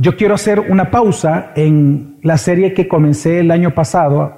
[0.00, 4.32] Yo quiero hacer una pausa en la serie que comencé el año pasado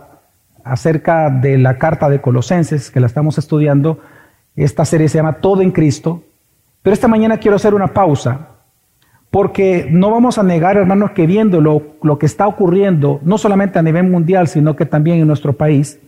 [0.64, 4.00] acerca de la carta de Colosenses, que la estamos estudiando.
[4.56, 6.24] Esta serie se llama Todo en Cristo.
[6.82, 8.48] Pero esta mañana quiero hacer una pausa,
[9.30, 13.78] porque no vamos a negar, hermanos, que viendo lo, lo que está ocurriendo, no solamente
[13.78, 16.00] a nivel mundial, sino que también en nuestro país,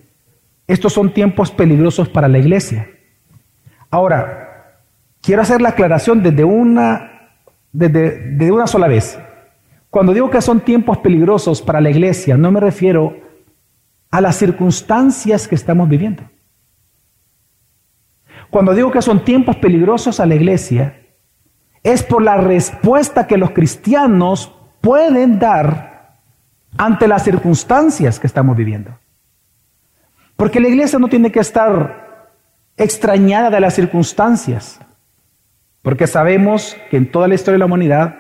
[0.67, 2.89] estos son tiempos peligrosos para la iglesia.
[3.89, 4.81] Ahora,
[5.23, 7.31] quiero hacer la aclaración desde una,
[7.73, 9.17] desde, una sola vez.
[9.95, 13.17] Cuando digo que son tiempos peligrosos para la iglesia, no me refiero
[14.11, 16.25] a las circunstancias que estamos viviendo.
[18.51, 21.01] Cuando digo que son tiempos peligrosos a la iglesia,
[21.85, 26.17] es por la respuesta que los cristianos pueden dar
[26.77, 28.99] ante las circunstancias que estamos viviendo.
[30.35, 32.33] Porque la iglesia no tiene que estar
[32.77, 34.81] extrañada de las circunstancias,
[35.83, 38.17] porque sabemos que en toda la historia de la humanidad,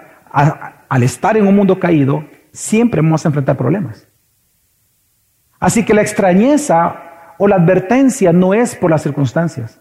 [0.94, 4.06] al estar en un mundo caído, siempre vamos a enfrentar problemas.
[5.58, 9.80] Así que la extrañeza o la advertencia no es por las circunstancias,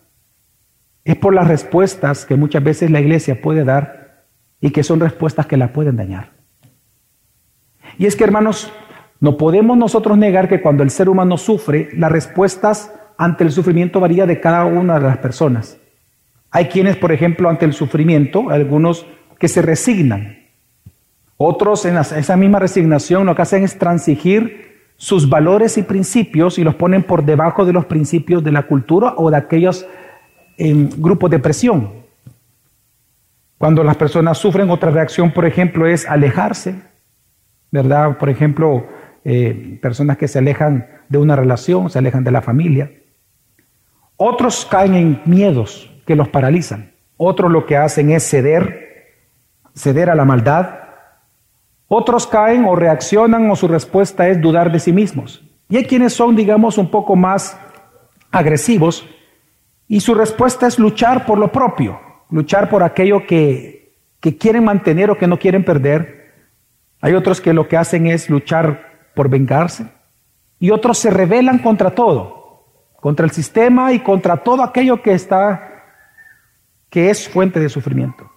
[1.04, 4.26] es por las respuestas que muchas veces la iglesia puede dar
[4.60, 6.32] y que son respuestas que la pueden dañar.
[8.00, 8.74] Y es que, hermanos,
[9.20, 14.00] no podemos nosotros negar que cuando el ser humano sufre, las respuestas ante el sufrimiento
[14.00, 15.78] varía de cada una de las personas.
[16.50, 19.06] Hay quienes, por ejemplo, ante el sufrimiento, algunos
[19.38, 20.43] que se resignan.
[21.46, 26.64] Otros en esa misma resignación lo que hacen es transigir sus valores y principios y
[26.64, 29.86] los ponen por debajo de los principios de la cultura o de aquellos
[30.58, 31.92] em, grupos de presión.
[33.58, 36.76] Cuando las personas sufren, otra reacción, por ejemplo, es alejarse,
[37.72, 38.18] ¿verdad?
[38.18, 38.88] Por ejemplo,
[39.26, 42.90] eh, personas que se alejan de una relación, se alejan de la familia.
[44.16, 46.94] Otros caen en miedos que los paralizan.
[47.18, 49.12] Otros lo que hacen es ceder,
[49.76, 50.83] ceder a la maldad.
[51.96, 55.44] Otros caen o reaccionan o su respuesta es dudar de sí mismos.
[55.70, 57.56] Y hay quienes son, digamos, un poco más
[58.32, 59.08] agresivos
[59.88, 62.00] y su respuesta es luchar por lo propio,
[62.32, 66.34] luchar por aquello que, que quieren mantener o que no quieren perder.
[67.00, 69.86] Hay otros que lo que hacen es luchar por vengarse
[70.58, 72.42] y otros se rebelan contra todo
[73.04, 75.84] contra el sistema y contra todo aquello que está,
[76.90, 78.33] que es fuente de sufrimiento.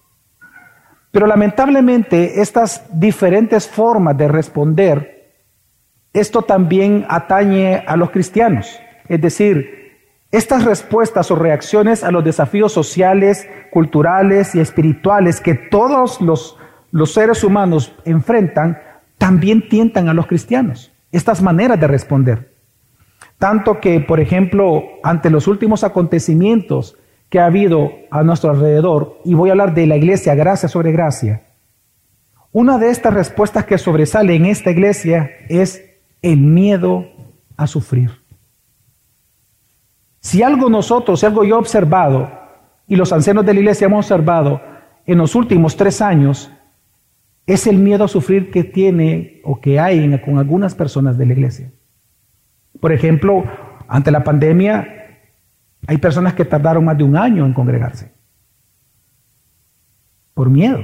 [1.16, 5.32] Pero lamentablemente estas diferentes formas de responder,
[6.12, 8.78] esto también atañe a los cristianos.
[9.08, 9.96] Es decir,
[10.30, 16.58] estas respuestas o reacciones a los desafíos sociales, culturales y espirituales que todos los,
[16.90, 18.78] los seres humanos enfrentan,
[19.16, 20.92] también tientan a los cristianos.
[21.12, 22.52] Estas maneras de responder.
[23.38, 26.98] Tanto que, por ejemplo, ante los últimos acontecimientos
[27.28, 30.92] que ha habido a nuestro alrededor, y voy a hablar de la iglesia gracia sobre
[30.92, 31.42] gracia,
[32.52, 35.84] una de estas respuestas que sobresale en esta iglesia es
[36.22, 37.06] el miedo
[37.56, 38.10] a sufrir.
[40.20, 42.30] Si algo nosotros, si algo yo he observado,
[42.86, 44.62] y los ancianos de la iglesia hemos observado
[45.04, 46.50] en los últimos tres años,
[47.46, 51.32] es el miedo a sufrir que tiene o que hay con algunas personas de la
[51.32, 51.70] iglesia.
[52.80, 53.44] Por ejemplo,
[53.86, 55.05] ante la pandemia,
[55.86, 58.12] hay personas que tardaron más de un año en congregarse.
[60.34, 60.80] Por miedo.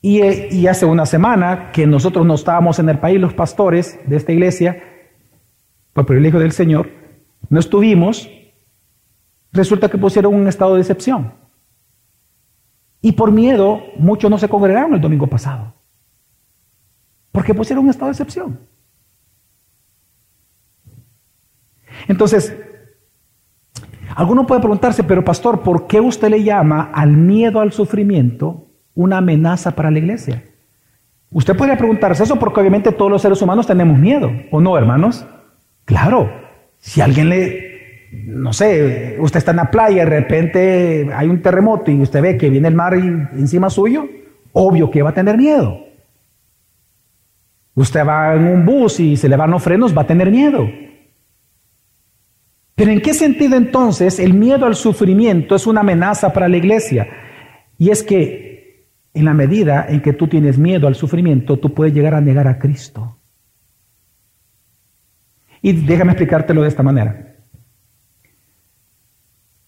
[0.00, 4.32] Y, hace una semana que nosotros no estábamos en el país, los pastores de esta
[4.32, 4.82] iglesia,
[5.94, 6.90] por privilegio del Señor,
[7.48, 8.28] no estuvimos,
[9.50, 11.32] resulta que pusieron un estado de excepción.
[13.00, 15.72] Y por miedo, muchos no se congregaron el domingo pasado.
[17.32, 18.60] Porque pusieron un estado de excepción.
[22.08, 22.54] Entonces,
[24.14, 29.18] alguno puede preguntarse, pero pastor, ¿por qué usted le llama al miedo al sufrimiento una
[29.18, 30.44] amenaza para la iglesia?
[31.30, 35.26] Usted podría preguntarse eso porque obviamente todos los seres humanos tenemos miedo, ¿o no, hermanos?
[35.84, 36.30] Claro,
[36.78, 41.42] si alguien le, no sé, usted está en la playa y de repente hay un
[41.42, 44.06] terremoto y usted ve que viene el mar encima suyo,
[44.52, 45.80] obvio que va a tener miedo.
[47.74, 50.68] Usted va en un bus y se le van los frenos, va a tener miedo.
[52.74, 57.08] Pero ¿en qué sentido entonces el miedo al sufrimiento es una amenaza para la iglesia?
[57.78, 61.94] Y es que en la medida en que tú tienes miedo al sufrimiento, tú puedes
[61.94, 63.18] llegar a negar a Cristo.
[65.62, 67.36] Y déjame explicártelo de esta manera.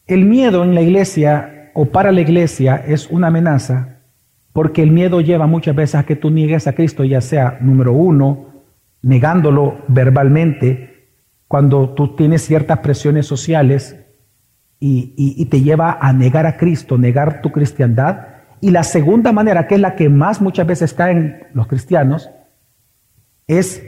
[0.06, 3.97] El miedo en la iglesia o para la iglesia es una amenaza
[4.52, 7.93] porque el miedo lleva muchas veces a que tú niegues a Cristo, ya sea, número
[7.93, 8.64] uno,
[9.02, 10.95] negándolo verbalmente,
[11.48, 13.96] cuando tú tienes ciertas presiones sociales
[14.78, 19.75] y, te lleva a negar a Cristo, negar tu cristiandad, Y la segunda manera, que
[19.75, 22.31] es la que más muchas veces caen los cristianos,
[23.46, 23.82] es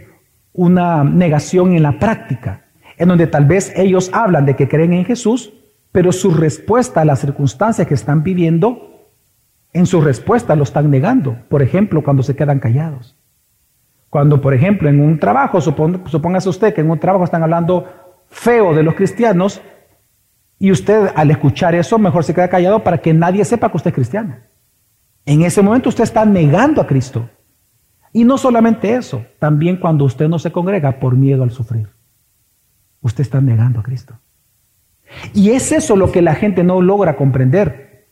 [0.52, 2.66] una negación en la práctica,
[2.98, 5.54] en donde tal vez ellos hablan de que creen en Jesús,
[5.90, 9.08] pero su respuesta a las circunstancias que están viviendo,
[9.72, 11.38] en su respuesta lo están negando.
[11.48, 13.17] Por ejemplo, cuando se quedan callados.
[14.10, 17.86] Cuando, por ejemplo, en un trabajo, supóngase usted que en un trabajo están hablando
[18.28, 19.60] feo de los cristianos,
[20.58, 23.90] y usted al escuchar eso mejor se queda callado para que nadie sepa que usted
[23.90, 24.36] es cristiano.
[25.24, 27.28] En ese momento usted está negando a Cristo.
[28.12, 31.88] Y no solamente eso, también cuando usted no se congrega por miedo al sufrir.
[33.02, 34.18] Usted está negando a Cristo.
[35.34, 38.06] Y es eso lo que la gente no logra comprender.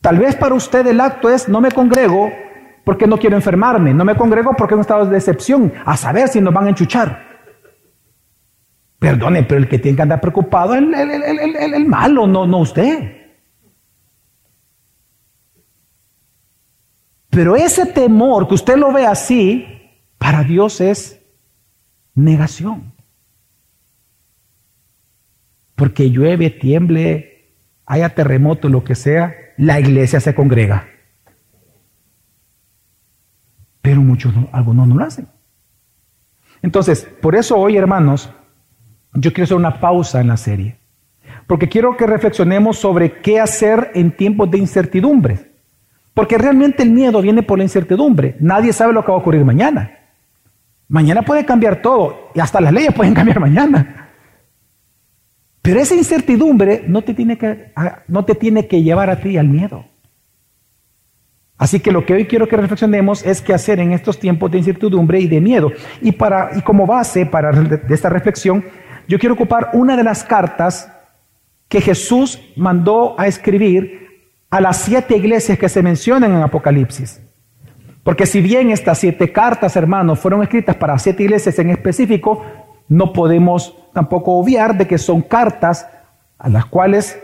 [0.00, 2.30] Tal vez para usted el acto es, no me congrego
[2.84, 6.28] porque no quiero enfermarme, no me congrego porque he un estado de decepción, a saber
[6.28, 7.32] si nos van a enchuchar.
[8.98, 13.16] Perdone, pero el que tiene que andar preocupado es el, el, malo, no, no usted.
[17.30, 19.66] Pero ese temor, que usted lo ve así,
[20.18, 21.20] para Dios es
[22.14, 22.92] negación.
[25.74, 27.56] Porque llueve, tiemble,
[27.86, 30.91] haya terremoto, lo que sea, la iglesia se congrega.
[33.82, 35.26] Pero muchos, algunos no lo hacen.
[36.62, 38.32] Entonces, por eso hoy, hermanos,
[39.14, 40.78] yo quiero hacer una pausa en la serie,
[41.46, 45.52] porque quiero que reflexionemos sobre qué hacer en tiempos de incertidumbre,
[46.14, 48.36] porque realmente el miedo viene por la incertidumbre.
[48.38, 49.98] Nadie sabe lo que va a ocurrir mañana.
[50.88, 54.10] Mañana puede cambiar todo y hasta las leyes pueden cambiar mañana.
[55.62, 57.72] Pero esa incertidumbre no te tiene que,
[58.08, 59.84] no te tiene que llevar a ti al miedo.
[61.62, 64.58] Así que lo que hoy quiero que reflexionemos es qué hacer en estos tiempos de
[64.58, 65.70] incertidumbre y de miedo.
[66.00, 66.12] Y,
[66.64, 67.52] como base para
[67.88, 68.64] esta reflexión,
[69.06, 70.92] yo quiero ocupar una de las cartas
[71.68, 74.08] que Jesús mandó a escribir
[74.50, 77.22] a las siete iglesias que se mencionan en Apocalipsis.
[78.02, 82.44] Porque si bien estas siete cartas, hermanos, fueron escritas para siete iglesias en específico,
[82.88, 85.86] no podemos tampoco obviar de que son cartas
[86.38, 87.16] a las cuales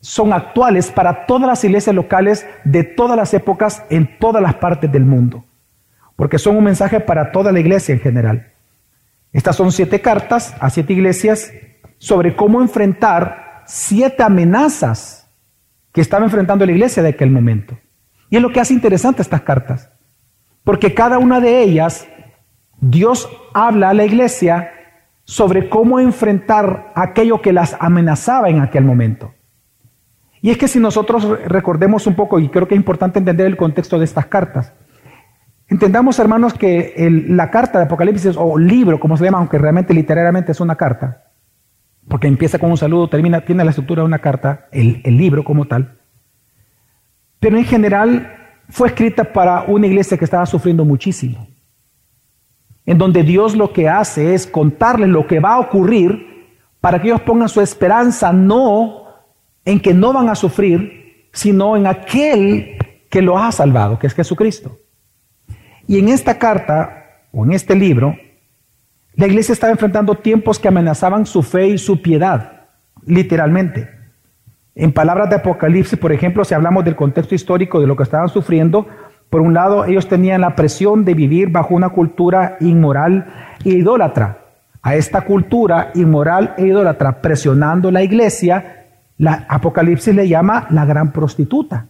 [0.00, 4.90] son actuales para todas las iglesias locales de todas las épocas en todas las partes
[4.90, 5.44] del mundo.
[6.16, 8.52] Porque son un mensaje para toda la iglesia en general.
[9.32, 11.52] Estas son siete cartas a siete iglesias
[11.98, 15.28] sobre cómo enfrentar siete amenazas
[15.92, 17.78] que estaba enfrentando la iglesia de aquel momento.
[18.28, 19.90] Y es lo que hace interesante estas cartas,
[20.64, 22.06] porque cada una de ellas
[22.80, 24.72] Dios habla a la iglesia
[25.24, 29.34] sobre cómo enfrentar aquello que las amenazaba en aquel momento.
[30.42, 33.56] Y es que si nosotros recordemos un poco, y creo que es importante entender el
[33.56, 34.72] contexto de estas cartas,
[35.70, 36.94] Entendamos, hermanos, que
[37.28, 41.30] la carta de Apocalipsis, o libro, como se llama, aunque realmente literariamente es una carta,
[42.08, 45.44] porque empieza con un saludo, termina, tiene la estructura de una carta, el, el libro
[45.44, 46.00] como tal,
[47.38, 48.36] pero en general
[48.68, 51.46] fue escrita para una iglesia que estaba sufriendo muchísimo,
[52.84, 56.48] en donde Dios lo que hace es contarles lo que va a ocurrir
[56.80, 58.99] para que ellos pongan su esperanza no
[59.70, 62.76] en que no van a sufrir, sino en aquel
[63.08, 64.76] que los ha salvado, que es Jesucristo.
[65.86, 68.16] Y en esta carta, o en este libro,
[69.14, 72.62] la iglesia estaba enfrentando tiempos que amenazaban su fe y su piedad,
[73.06, 73.88] literalmente.
[74.74, 78.28] En palabras de Apocalipsis, por ejemplo, si hablamos del contexto histórico de lo que estaban
[78.28, 78.88] sufriendo,
[79.28, 84.38] por un lado, ellos tenían la presión de vivir bajo una cultura inmoral e idólatra.
[84.82, 88.79] A esta cultura inmoral e idólatra presionando la iglesia,
[89.20, 91.88] la Apocalipsis le llama la gran prostituta.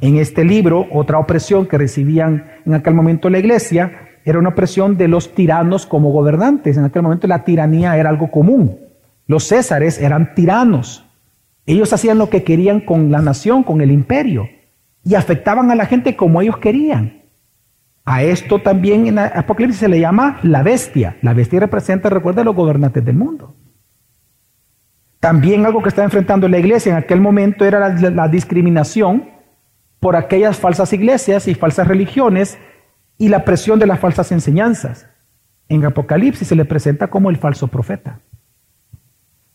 [0.00, 4.96] En este libro, otra opresión que recibían en aquel momento la iglesia era una opresión
[4.96, 6.76] de los tiranos como gobernantes.
[6.76, 8.78] En aquel momento la tiranía era algo común.
[9.26, 11.04] Los césares eran tiranos.
[11.66, 14.48] Ellos hacían lo que querían con la nación, con el imperio,
[15.02, 17.24] y afectaban a la gente como ellos querían.
[18.04, 21.16] A esto también en Apocalipsis se le llama la bestia.
[21.22, 23.56] La bestia representa, recuerda, a los gobernantes del mundo.
[25.20, 29.30] También algo que estaba enfrentando la iglesia en aquel momento era la discriminación
[30.00, 32.58] por aquellas falsas iglesias y falsas religiones
[33.16, 35.08] y la presión de las falsas enseñanzas.
[35.68, 38.20] En Apocalipsis se le presenta como el falso profeta.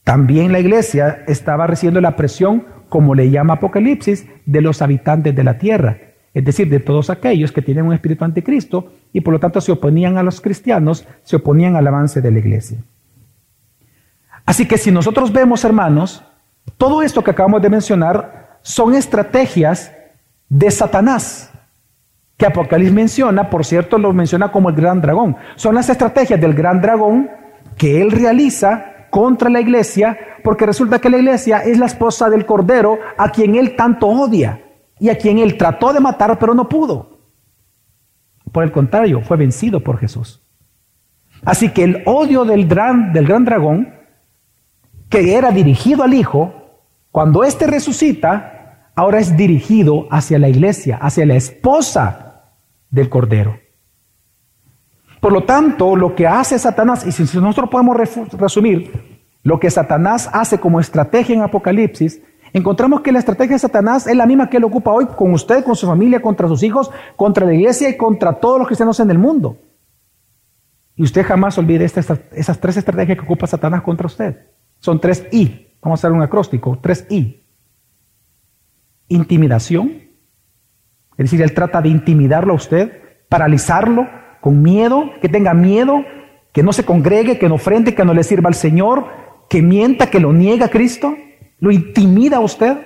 [0.03, 5.43] También la iglesia estaba recibiendo la presión, como le llama Apocalipsis, de los habitantes de
[5.45, 5.97] la tierra,
[6.33, 9.71] es decir, de todos aquellos que tienen un espíritu anticristo y por lo tanto se
[9.71, 12.79] oponían a los cristianos, se oponían al avance de la iglesia.
[14.45, 16.23] Así que si nosotros vemos, hermanos,
[16.77, 19.91] todo esto que acabamos de mencionar son estrategias
[20.49, 21.51] de Satanás,
[22.37, 25.35] que Apocalipsis menciona, por cierto, lo menciona como el gran dragón.
[25.55, 27.29] Son las estrategias del gran dragón
[27.77, 32.45] que él realiza contra la iglesia, porque resulta que la iglesia es la esposa del
[32.45, 34.59] Cordero a quien él tanto odia.
[34.99, 37.19] y a quien él trató de matar, pero no pudo.
[38.53, 40.41] Por el contrario, fue vencido por Jesús.
[41.43, 43.93] Así que el odio del gran, del gran dragón,
[45.13, 46.51] que era dirigido al Hijo,
[47.11, 52.45] cuando éste resucita, ahora es dirigido hacia la iglesia, hacia la esposa
[52.89, 53.59] del Cordero.
[55.21, 57.95] Por lo tanto, lo que hace Satanás, y si nosotros podemos
[58.39, 62.19] resumir lo que Satanás hace como estrategia en Apocalipsis,
[62.51, 65.63] encontramos que la estrategia de Satanás es la misma que él ocupa hoy con usted,
[65.63, 69.11] con su familia, contra sus hijos, contra la iglesia y contra todos los cristianos en
[69.11, 69.59] el mundo.
[70.95, 74.47] Y usted jamás olvide esas tres estrategias que ocupa Satanás contra usted.
[74.83, 75.69] Son tres I.
[75.81, 76.77] Vamos a hacer un acróstico.
[76.81, 77.41] Tres I.
[79.07, 79.93] Intimidación.
[81.17, 82.91] Es decir, él trata de intimidarlo a usted,
[83.29, 84.07] paralizarlo
[84.41, 86.03] con miedo, que tenga miedo,
[86.51, 89.07] que no se congregue, que no ofrende, que no le sirva al Señor,
[89.49, 91.15] que mienta, que lo niega a Cristo.
[91.59, 92.77] Lo intimida a usted.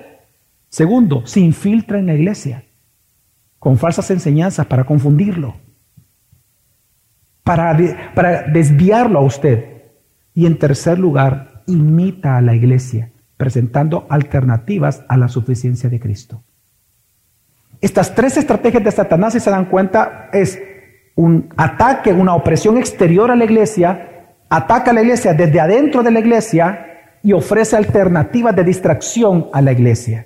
[0.70, 2.64] Segundo, se infiltra en la iglesia
[3.58, 5.56] con falsas enseñanzas para confundirlo
[7.48, 9.66] para, desviarlo a usted.
[10.34, 16.42] Y en tercer lugar, imita a la iglesia, presentando alternativas a la suficiencia de Cristo.
[17.80, 20.60] Estas tres estrategias de Satanás, si se dan cuenta, es
[21.16, 26.12] un ataque, una opresión exterior a la iglesia, ataca a la iglesia desde adentro de
[26.12, 30.26] la iglesia y ofrece alternativas de distracción a la iglesia.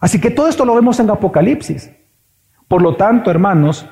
[0.00, 1.90] Así que todo esto lo vemos en Apocalipsis.
[2.66, 3.88] Por lo tanto, hermanos,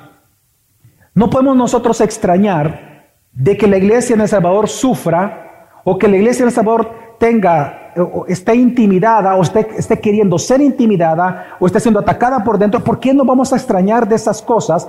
[1.14, 5.45] no podemos nosotros extrañar de que la iglesia en El Salvador sufra
[5.88, 10.36] o que la iglesia en El Salvador tenga, o esté intimidada o esté, esté queriendo
[10.38, 12.82] ser intimidada o esté siendo atacada por dentro.
[12.82, 14.88] ¿Por qué no vamos a extrañar de esas cosas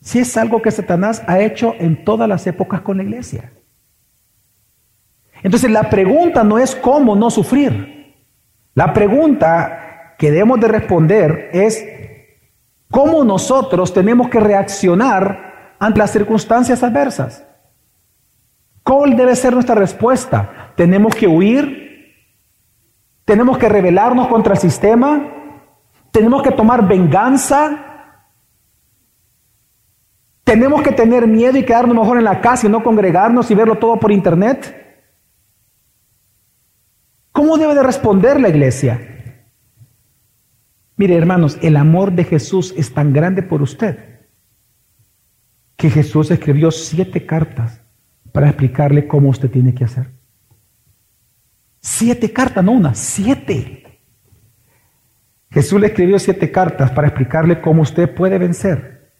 [0.00, 3.50] si es algo que Satanás ha hecho en todas las épocas con la iglesia?
[5.42, 8.14] Entonces la pregunta no es cómo no sufrir.
[8.74, 11.82] La pregunta que debemos de responder es
[12.90, 17.46] ¿Cómo nosotros tenemos que reaccionar ante las circunstancias adversas?
[18.90, 20.72] ¿Cuál debe ser nuestra respuesta?
[20.76, 22.12] ¿Tenemos que huir?
[23.24, 25.28] ¿Tenemos que rebelarnos contra el sistema?
[26.10, 28.24] ¿Tenemos que tomar venganza?
[30.42, 33.78] ¿Tenemos que tener miedo y quedarnos mejor en la casa y no congregarnos y verlo
[33.78, 35.06] todo por internet?
[37.30, 39.44] ¿Cómo debe de responder la iglesia?
[40.96, 44.26] Mire, hermanos, el amor de Jesús es tan grande por usted
[45.76, 47.80] que Jesús escribió siete cartas
[48.32, 50.10] para explicarle cómo usted tiene que hacer.
[51.80, 54.00] Siete cartas, no una, siete.
[55.50, 59.12] Jesús le escribió siete cartas para explicarle cómo usted puede vencer.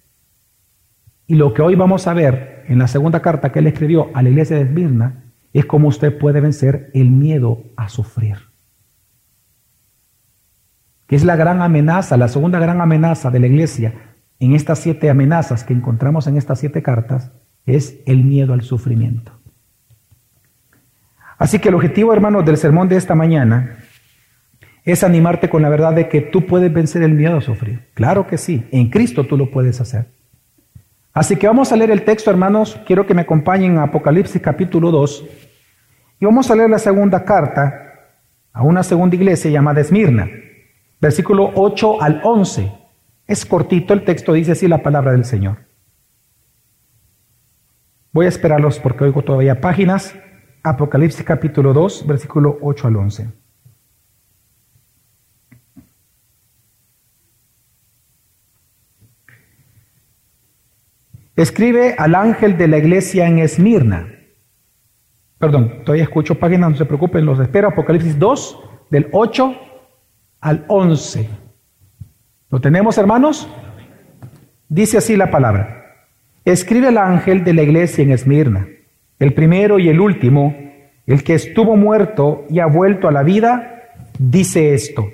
[1.27, 4.23] Y lo que hoy vamos a ver en la segunda carta que él escribió a
[4.23, 8.51] la iglesia de Esmirna es cómo usted puede vencer el miedo a sufrir
[11.11, 13.95] que es la gran amenaza, la segunda gran amenaza de la iglesia
[14.39, 17.33] en estas siete amenazas que encontramos en estas siete cartas,
[17.67, 19.33] es el miedo al sufrimiento.
[21.39, 23.79] Así que el objetivo, hermanos, del sermón de esta mañana
[24.85, 27.89] es animarte con la verdad de que tú puedes vencer el miedo a sufrir.
[27.95, 30.07] Claro que sí, en Cristo tú lo puedes hacer.
[31.13, 32.79] Así que vamos a leer el texto, hermanos.
[32.87, 35.25] Quiero que me acompañen a Apocalipsis capítulo 2.
[36.21, 37.75] Y vamos a leer la segunda carta
[38.53, 40.29] a una segunda iglesia llamada Esmirna
[41.01, 42.73] versículo 8 al 11.
[43.27, 45.70] Es cortito, el texto dice así la palabra del Señor.
[48.13, 50.15] Voy a esperarlos porque oigo todavía páginas.
[50.63, 53.29] Apocalipsis capítulo 2, versículo 8 al 11.
[61.37, 64.13] Escribe al ángel de la iglesia en Esmirna.
[65.39, 67.69] Perdón, todavía escucho páginas, no se preocupen, los espero.
[67.69, 69.57] Apocalipsis 2, del 8
[70.41, 71.31] al 11.
[72.51, 73.49] ¿Lo tenemos, hermanos?
[74.69, 75.80] Dice así la palabra.
[76.51, 78.67] Escribe el ángel de la iglesia en Esmirna,
[79.21, 80.57] el primero y el último,
[81.07, 85.07] el que estuvo muerto y ha vuelto a la vida, dice esto.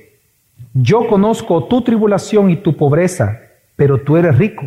[0.72, 3.38] Yo conozco tu tribulación y tu pobreza,
[3.76, 4.62] pero tú eres rico.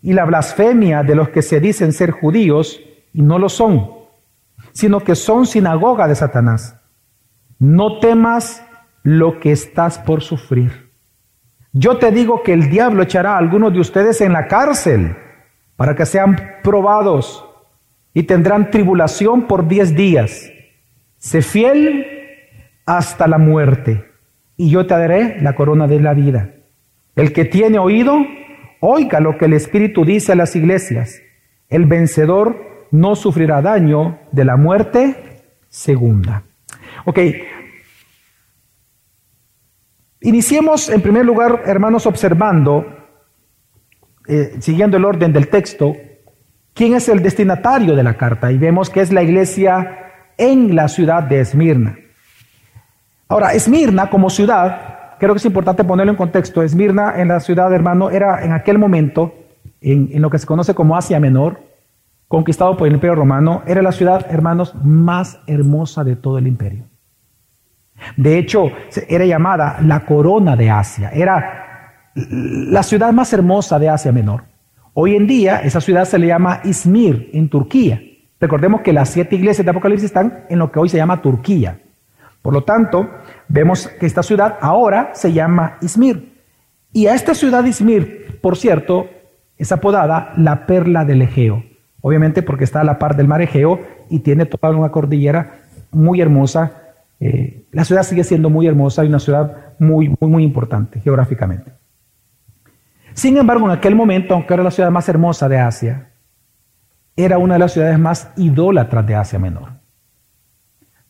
[0.00, 2.80] Y la blasfemia de los que se dicen ser judíos
[3.12, 3.90] y no lo son,
[4.70, 6.76] sino que son sinagoga de Satanás.
[7.58, 8.64] No temas
[9.02, 10.92] lo que estás por sufrir.
[11.72, 15.16] Yo te digo que el diablo echará a algunos de ustedes en la cárcel
[15.78, 17.44] para que sean probados
[18.12, 20.50] y tendrán tribulación por diez días.
[21.18, 22.04] Sé fiel
[22.84, 24.04] hasta la muerte
[24.56, 26.50] y yo te daré la corona de la vida.
[27.14, 28.18] El que tiene oído,
[28.80, 31.22] oiga lo que el Espíritu dice a las iglesias.
[31.68, 35.14] El vencedor no sufrirá daño de la muerte
[35.68, 36.42] segunda.
[37.04, 37.20] Ok,
[40.20, 42.97] Iniciemos en primer lugar, hermanos, observando,
[44.28, 45.96] eh, siguiendo el orden del texto,
[46.74, 48.52] quién es el destinatario de la carta.
[48.52, 51.98] Y vemos que es la iglesia en la ciudad de Esmirna.
[53.28, 57.72] Ahora, Esmirna como ciudad, creo que es importante ponerlo en contexto, Esmirna en la ciudad,
[57.72, 59.34] hermano, era en aquel momento,
[59.80, 61.60] en, en lo que se conoce como Asia Menor,
[62.28, 66.84] conquistado por el Imperio Romano, era la ciudad, hermanos, más hermosa de todo el imperio.
[68.16, 68.70] De hecho,
[69.08, 71.67] era llamada la corona de Asia, era
[72.30, 74.44] la ciudad más hermosa de Asia Menor.
[74.94, 78.02] Hoy en día esa ciudad se le llama Izmir en Turquía.
[78.40, 81.80] Recordemos que las siete iglesias de Apocalipsis están en lo que hoy se llama Turquía.
[82.42, 83.08] Por lo tanto,
[83.48, 86.32] vemos que esta ciudad ahora se llama Izmir.
[86.92, 89.06] Y a esta ciudad Izmir, por cierto,
[89.56, 91.64] es apodada la perla del Egeo.
[92.00, 95.60] Obviamente porque está a la par del mar Egeo y tiene toda una cordillera
[95.90, 96.72] muy hermosa.
[97.20, 101.72] Eh, la ciudad sigue siendo muy hermosa y una ciudad muy, muy, muy importante geográficamente.
[103.18, 106.12] Sin embargo, en aquel momento, aunque era la ciudad más hermosa de Asia,
[107.16, 109.72] era una de las ciudades más idólatras de Asia Menor.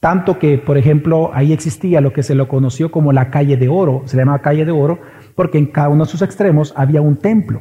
[0.00, 3.69] Tanto que, por ejemplo, ahí existía lo que se lo conoció como la calle de
[3.69, 5.00] oro, se le llamaba calle de oro,
[5.35, 7.61] porque en cada uno de sus extremos había un templo.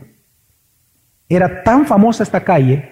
[1.27, 2.89] Era tan famosa esta calle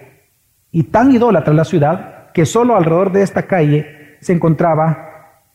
[0.70, 5.54] y tan idólatra la ciudad que solo alrededor de esta calle se encontraba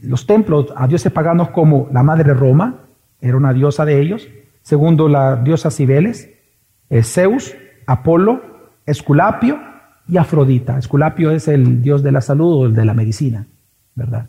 [0.00, 2.84] los templos a dioses paganos como la Madre Roma,
[3.20, 4.28] era una diosa de ellos,
[4.70, 6.30] segundo la diosa Cibeles,
[7.02, 8.40] Zeus, Apolo,
[8.86, 9.58] Esculapio
[10.06, 10.78] y Afrodita.
[10.78, 13.46] Esculapio es el dios de la salud o el de la medicina,
[13.96, 14.28] ¿verdad?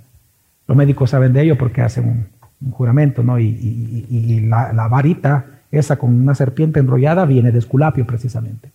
[0.67, 2.27] Los médicos saben de ello porque hacen
[2.59, 3.39] un, juramento, ¿no?
[3.39, 8.71] Y, la, la, varita, esa con una serpiente enrollada, viene de Esculapio precisamente.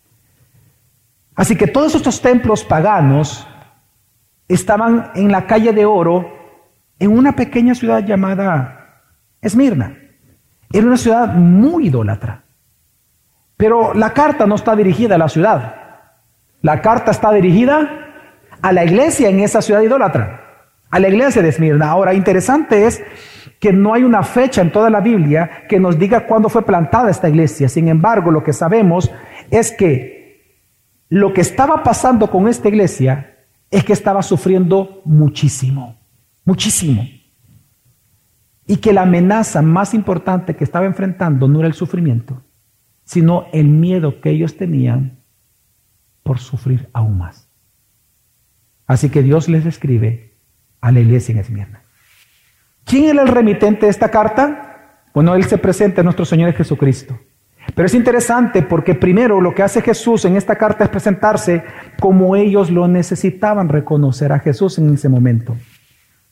[1.35, 3.47] Así que todos estos templos paganos
[4.47, 6.29] estaban en la calle de oro
[7.01, 9.03] en una pequeña ciudad llamada
[9.41, 10.06] Esmirna.
[10.73, 12.45] Era una ciudad muy idólatra.
[13.57, 15.75] Pero la carta no está dirigida a la ciudad.
[16.63, 17.89] La carta está dirigida
[18.61, 20.41] a la iglesia en esa ciudad idólatra,
[20.91, 21.91] a la iglesia de Esmirna.
[21.91, 23.03] Ahora, interesante es
[23.61, 27.11] que no hay una fecha en toda la Biblia que nos diga cuándo fue plantada
[27.11, 27.69] esta iglesia.
[27.69, 29.11] Sin embargo, lo que sabemos
[29.51, 30.17] es que
[31.09, 33.37] lo que estaba pasando con esta iglesia
[33.71, 35.97] es que estaba sufriendo muchísimo,
[36.45, 37.07] muchísimo.
[38.67, 42.43] Y que la amenaza más importante que estaba enfrentando no era el sufrimiento,
[43.05, 45.21] sino el miedo que ellos tenían
[46.23, 47.49] por sufrir aún más.
[48.87, 50.39] Así que Dios les escribe
[50.81, 51.83] a la iglesia en Esmirna.
[52.85, 55.03] ¿Quién era el remitente de esta carta?
[55.15, 57.19] Bueno, Él se presenta a nuestro Señor Jesucristo.
[57.75, 61.65] Pero es interesante porque primero lo que hace Jesús en esta carta es presentarse
[62.01, 65.57] como ellos lo necesitaban reconocer a Jesús en ese momento.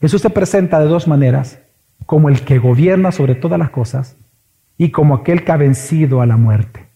[0.00, 1.58] Jesús se presenta de dos maneras,
[2.06, 4.16] como el que gobierna sobre todas las cosas
[4.76, 6.88] y como aquel que ha vencido a la muerte.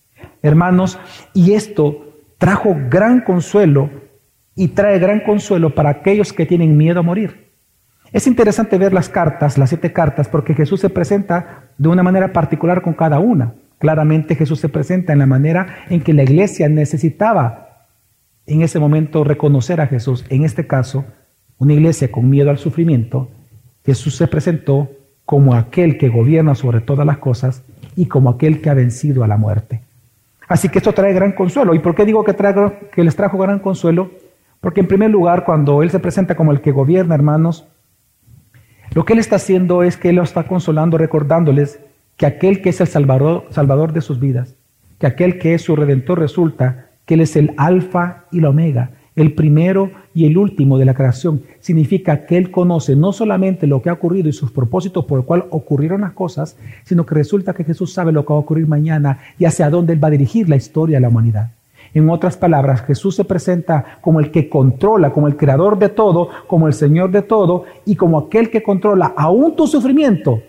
[0.43, 0.99] Hermanos,
[1.35, 3.91] y esto trajo gran consuelo
[4.55, 7.49] y trae gran consuelo para aquellos que tienen miedo a morir.
[8.13, 12.33] Es interesante ver las cartas, las siete cartas, porque Jesús se presenta de una manera
[12.33, 13.55] particular con cada una.
[13.79, 17.87] Claramente Jesús se presenta en la manera en que la iglesia necesitaba
[18.47, 20.25] en ese momento reconocer a Jesús.
[20.31, 21.05] En este caso,
[21.59, 23.31] una iglesia con miedo al sufrimiento,
[23.89, 24.91] Jesús se presentó
[25.25, 27.63] como aquel que gobierna sobre todas las cosas
[27.97, 29.81] y como aquel que ha vencido a la muerte.
[30.47, 31.75] Así que esto trae gran consuelo.
[31.75, 32.37] ¿Y por qué digo que,
[32.93, 34.11] que les trajo gran consuelo?
[34.61, 37.67] Porque en primer lugar, cuando Él se presenta como el que gobierna, hermanos,
[38.93, 41.81] lo que Él está haciendo es que Él los está consolando, recordándoles
[42.19, 44.55] que aquel que es el salvador, salvador de sus vidas,
[44.99, 48.91] que aquel que es su redentor resulta que Él es el alfa y la omega,
[49.19, 51.43] el primero y el último de la creación.
[51.61, 55.25] Significa que Él conoce no solamente lo que ha ocurrido y sus propósitos por el
[55.25, 58.67] cual ocurrieron las cosas, sino que resulta que Jesús sabe lo que va a ocurrir
[58.67, 61.53] mañana y hacia dónde Él va a dirigir la historia de la humanidad.
[61.95, 66.29] En otras palabras, Jesús se presenta como el que controla, como el creador de todo,
[66.47, 70.43] como el Señor de todo y como aquel que controla aún tu sufrimiento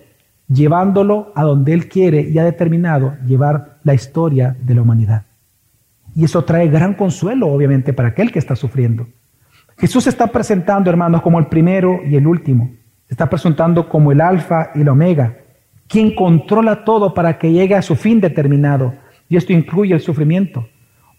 [0.51, 5.28] llevándolo a donde Él quiere y ha determinado llevar la historia de la humanidad.
[6.15, 9.07] Y eso trae gran consuelo, obviamente, para aquel que está sufriendo.
[9.77, 12.71] Jesús se está presentando, hermanos, como el primero y el último.
[13.07, 15.37] Está presentando como el alfa y el omega,
[15.87, 18.93] quien controla todo para que llegue a su fin determinado.
[19.29, 20.67] Y esto incluye el sufrimiento.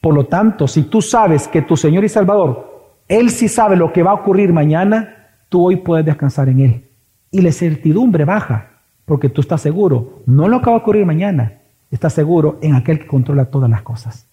[0.01, 3.93] Por lo tanto, si tú sabes que tu Señor y Salvador, Él sí sabe lo
[3.93, 6.91] que va a ocurrir mañana, tú hoy puedes descansar en Él.
[7.31, 8.71] Y la certidumbre baja
[9.11, 13.01] porque tú estás seguro, no lo que va a ocurrir mañana, estás seguro en aquel
[13.01, 14.30] que controla todas las cosas.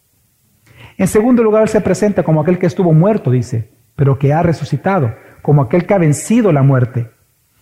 [0.98, 4.42] En segundo lugar, Él se presenta como aquel que estuvo muerto, dice, pero que ha
[4.42, 7.12] resucitado, como aquel que ha vencido la muerte.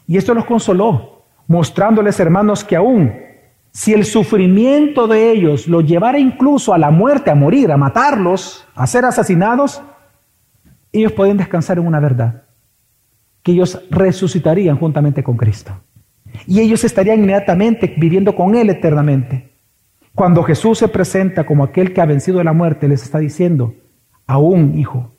[0.08, 1.14] Y esto los consoló.
[1.48, 3.14] mostrándoles, hermanos, que aún
[3.76, 8.66] si el sufrimiento de ellos los llevara incluso a la muerte, a morir, a matarlos,
[8.74, 9.82] a ser asesinados,
[10.94, 12.44] ellos pueden descansar en una verdad,
[13.44, 15.74] que ellos resucitarían juntamente con Cristo.
[16.48, 19.55] Y ellos estarían inmediatamente viviendo con Él eternamente.
[20.16, 23.76] Cuando Jesús se presenta como aquel que ha vencido la muerte, les está diciendo,
[24.26, 25.12] aún hijo,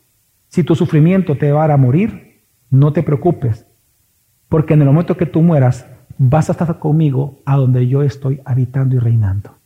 [0.48, 3.66] si tu sufrimiento te va a morir, no te preocupes,
[4.48, 8.40] porque en el momento que tú mueras, vas a estar conmigo a donde yo estoy
[8.46, 9.58] habitando y reinando.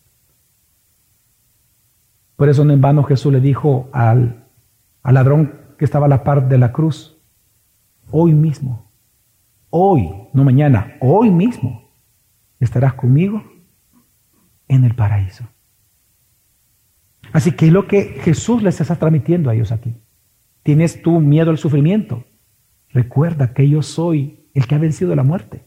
[2.34, 4.48] Por eso en vano Jesús le dijo al,
[5.04, 7.16] al ladrón que estaba a la par de la cruz,
[8.10, 8.90] hoy mismo,
[9.68, 11.88] hoy, no mañana, hoy mismo,
[12.58, 13.44] estarás conmigo
[14.70, 15.44] en el paraíso.
[17.32, 19.94] Así que es lo que Jesús les está transmitiendo a ellos aquí.
[20.62, 22.24] ¿Tienes tú miedo al sufrimiento?
[22.90, 25.64] Recuerda que yo soy el que ha vencido la muerte.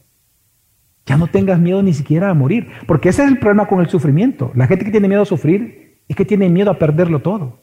[1.04, 3.90] Ya no tengas miedo ni siquiera a morir, porque ese es el problema con el
[3.90, 4.50] sufrimiento.
[4.54, 7.62] La gente que tiene miedo a sufrir es que tiene miedo a perderlo todo.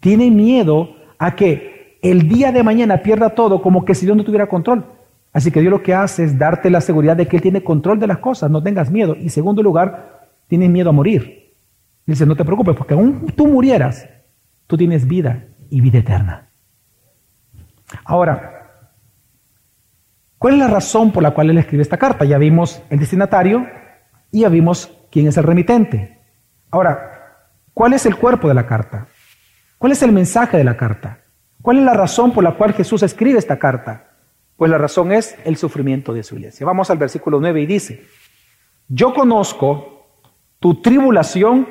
[0.00, 4.24] Tiene miedo a que el día de mañana pierda todo como que si Dios no
[4.24, 4.84] tuviera control.
[5.32, 7.98] Así que Dios lo que hace es darte la seguridad de que Él tiene control
[7.98, 9.16] de las cosas, no tengas miedo.
[9.18, 10.15] Y segundo lugar,
[10.46, 11.54] tienes miedo a morir.
[12.06, 14.08] Dice, no te preocupes, porque aún tú murieras,
[14.66, 16.50] tú tienes vida y vida eterna.
[18.04, 18.56] Ahora,
[20.38, 22.24] ¿Cuál es la razón por la cual él escribe esta carta?
[22.24, 23.66] Ya vimos el destinatario
[24.30, 26.20] y ya vimos quién es el remitente.
[26.70, 29.08] Ahora, ¿cuál es el cuerpo de la carta?
[29.78, 31.20] ¿Cuál es el mensaje de la carta?
[31.62, 34.10] ¿Cuál es la razón por la cual Jesús escribe esta carta?
[34.56, 36.66] Pues la razón es el sufrimiento de su iglesia.
[36.66, 38.04] Vamos al versículo 9 y dice,
[38.88, 39.95] yo conozco
[40.60, 41.68] tu tribulación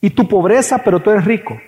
[0.00, 1.58] y tu pobreza, pero tú eres rico.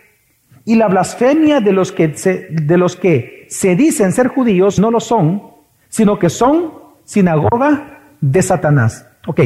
[0.65, 4.91] Y la blasfemia de los que se, de los que se dicen ser judíos no
[4.91, 5.43] lo son,
[5.89, 6.73] sino que son
[7.05, 9.07] sinagoga de Satanás.
[9.27, 9.41] Ok,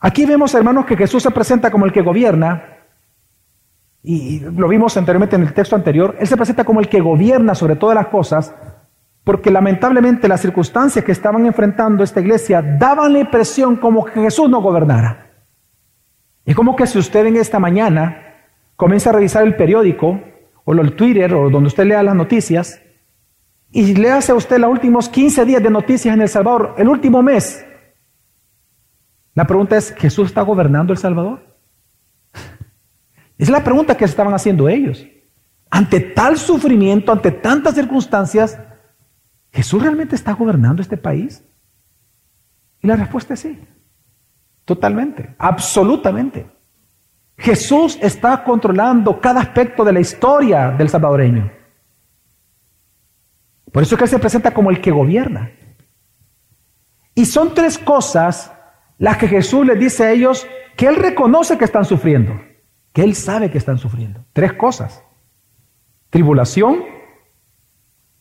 [0.00, 2.64] aquí vemos hermanos que Jesús se presenta como el que gobierna,
[4.02, 7.54] y lo vimos anteriormente en el texto anterior, Él se presenta como el que gobierna
[7.54, 8.54] sobre todas las cosas,
[9.22, 14.50] porque lamentablemente las circunstancias que estaban enfrentando esta iglesia daban la impresión como que Jesús
[14.50, 15.31] no gobernara.
[16.44, 18.34] Es como que si usted en esta mañana
[18.76, 20.20] comienza a revisar el periódico
[20.64, 22.80] o el Twitter o donde usted lea las noticias
[23.70, 26.88] y le hace a usted los últimos 15 días de noticias en El Salvador, el
[26.88, 27.64] último mes.
[29.34, 31.56] La pregunta es, ¿Jesús está gobernando El Salvador?
[33.38, 35.06] Es la pregunta que estaban haciendo ellos.
[35.70, 38.58] Ante tal sufrimiento, ante tantas circunstancias,
[39.50, 41.44] ¿Jesús realmente está gobernando este país?
[42.82, 43.58] Y la respuesta es sí.
[44.72, 46.46] Totalmente, absolutamente.
[47.36, 51.52] Jesús está controlando cada aspecto de la historia del salvadoreño.
[53.70, 55.50] Por eso es que Él se presenta como el que gobierna.
[57.14, 58.50] Y son tres cosas
[58.96, 62.32] las que Jesús les dice a ellos que Él reconoce que están sufriendo,
[62.94, 64.24] que Él sabe que están sufriendo.
[64.32, 65.04] Tres cosas.
[66.08, 66.82] Tribulación,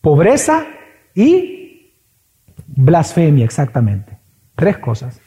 [0.01, 0.65] pobreza
[1.15, 1.95] y
[2.67, 4.19] blasfemia, exactamente.
[4.55, 5.21] Tres cosas.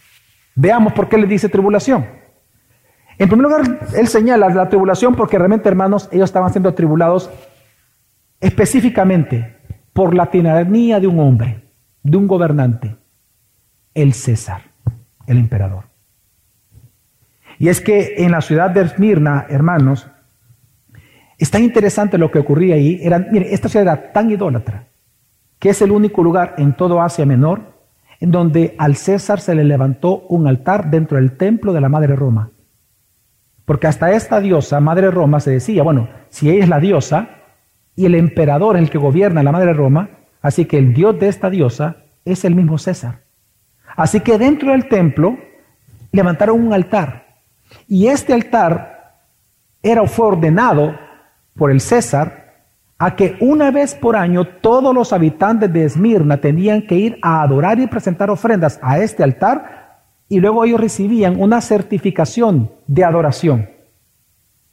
[0.54, 2.06] Veamos por qué le dice tribulación.
[3.18, 7.30] En primer lugar, Él señala la tribulación porque realmente, hermanos, ellos estaban siendo tribulados
[8.40, 9.56] específicamente
[9.92, 11.70] por la tiranía de un hombre,
[12.02, 12.96] de un gobernante,
[13.94, 14.62] el César,
[15.26, 15.84] el emperador.
[17.58, 20.08] Y es que en la ciudad de Esmirna, hermanos,
[21.38, 22.98] es tan interesante lo que ocurría ahí.
[23.02, 24.88] Era, mire, esta ciudad era tan idólatra
[25.58, 27.73] que es el único lugar en todo Asia Menor
[28.20, 32.16] en donde al César se le levantó un altar dentro del templo de la Madre
[32.16, 32.50] Roma.
[33.64, 37.29] Porque hasta esta diosa, Madre Roma, se decía, bueno, si ella es la diosa,
[37.96, 40.11] y el emperador es el que gobierna la madre Roma,
[40.42, 43.20] así que el dios de esta diosa es el mismo César.
[43.96, 45.38] Así que dentro del templo
[46.11, 47.27] levantaron un altar
[47.87, 49.22] y este altar
[49.83, 50.96] era, fue ordenado
[51.55, 52.43] por el César
[52.98, 57.42] a que una vez por año todos los habitantes de Esmirna tenían que ir a
[57.42, 63.68] adorar y presentar ofrendas a este altar y luego ellos recibían una certificación de adoración.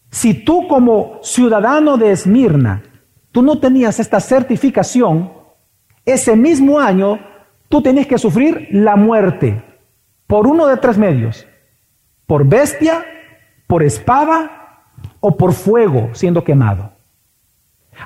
[0.10, 2.84] Si tú como ciudadano de Esmirna
[3.32, 5.32] tú no tenías esta certificación,
[6.06, 7.20] ese mismo año
[7.70, 9.64] tú tenías que sufrir la muerte
[10.28, 11.48] por uno de tres medios,
[12.28, 13.04] por bestia,
[13.68, 14.86] por espada
[15.20, 17.01] o por fuego siendo quemado.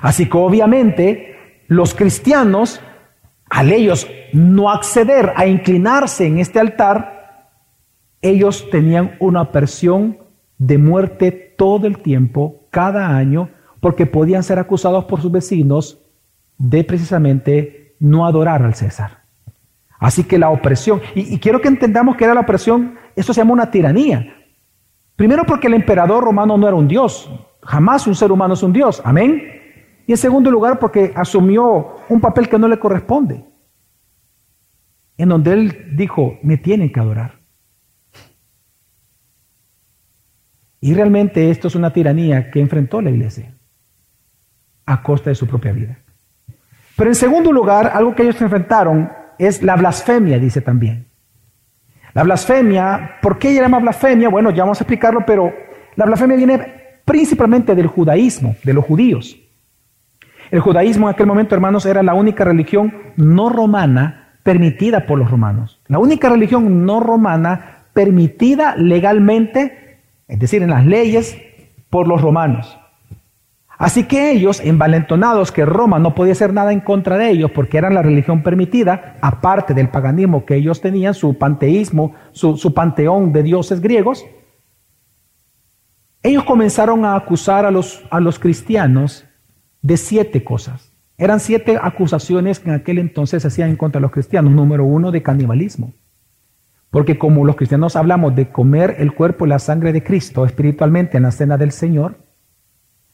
[0.00, 1.36] Así que obviamente
[1.68, 2.80] los cristianos,
[3.48, 7.50] al ellos no acceder a inclinarse en este altar,
[8.22, 10.18] ellos tenían una presión
[10.58, 16.02] de muerte todo el tiempo, cada año, porque podían ser acusados por sus vecinos
[16.58, 19.22] de precisamente no adorar al César.
[19.98, 23.54] Así que la opresión, y, quiero que entendamos que era la opresión, esto se llama
[23.54, 24.34] una tiranía.
[25.16, 27.30] Primero porque el emperador romano no era un dios,
[27.62, 29.42] jamás un ser humano es un dios, amén.
[30.06, 33.44] Y en segundo lugar porque asumió un papel que no le corresponde,
[35.18, 37.40] en donde él dijo, me tienen que adorar.
[40.80, 43.54] Y realmente esto es una tiranía que enfrentó la iglesia
[44.84, 45.98] a costa de su propia vida.
[46.96, 51.08] Pero en segundo lugar, algo que ellos enfrentaron es la blasfemia, dice también.
[52.14, 54.28] La blasfemia, ¿por qué llama blasfemia?
[54.28, 55.52] Bueno, ya vamos a explicarlo, pero
[55.96, 59.36] la blasfemia viene principalmente del judaísmo, de los judíos.
[60.50, 65.30] El judaísmo en aquel momento, hermanos, era la única religión no romana permitida por los
[65.30, 65.80] romanos.
[65.88, 71.36] La única religión no romana permitida legalmente, es decir, en las leyes,
[71.90, 72.78] por los romanos.
[73.78, 77.76] Así que ellos, envalentonados que Roma no podía hacer nada en contra de ellos porque
[77.76, 83.42] eran la religión permitida, aparte del paganismo que ellos tenían, su panteísmo, su, panteón de
[83.42, 84.24] dioses griegos,
[86.22, 89.25] ellos comenzaron a acusar a los, a los cristianos
[89.86, 90.92] de siete cosas.
[91.16, 94.52] Eran siete acusaciones que en aquel entonces se hacían contra los cristianos.
[94.52, 95.92] Número uno, de canibalismo.
[96.90, 101.16] Porque como los cristianos hablamos de comer el cuerpo y la sangre de Cristo espiritualmente
[101.16, 102.16] en la cena del Señor,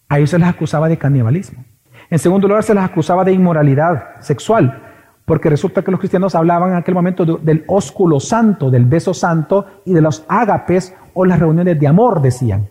[0.09, 1.63] a ellos se les acusaba de canibalismo.
[2.09, 4.83] En segundo lugar, se les acusaba de inmoralidad sexual,
[5.27, 9.67] porque resulta que los cristianos hablaban en aquel momento del ósculo santo, del beso santo
[9.85, 12.69] y de los ágapes o las reuniones de amor, decían,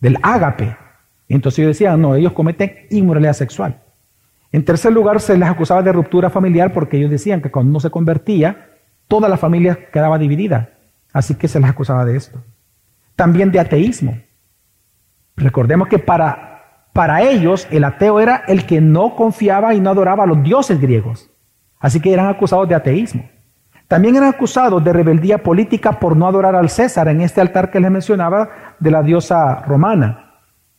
[0.00, 0.76] del ágape.
[1.28, 3.80] Entonces ellos decían, no, ellos cometen inmoralidad sexual.
[4.52, 7.80] En tercer lugar, se les acusaba de ruptura familiar porque ellos decían que cuando uno
[7.80, 8.68] se convertía,
[9.08, 10.70] toda la familia quedaba dividida.
[11.12, 12.42] Así que se les acusaba de esto.
[13.16, 14.18] También de ateísmo.
[15.36, 16.54] Recordemos que para
[16.94, 20.80] para ellos, el ateo era el que no confiaba y no adoraba a los dioses
[20.80, 21.28] griegos.
[21.80, 23.28] Así que eran acusados de ateísmo.
[23.88, 27.80] También eran acusados de rebeldía política por no adorar al César en este altar que
[27.80, 30.23] les mencionaba de la diosa romana.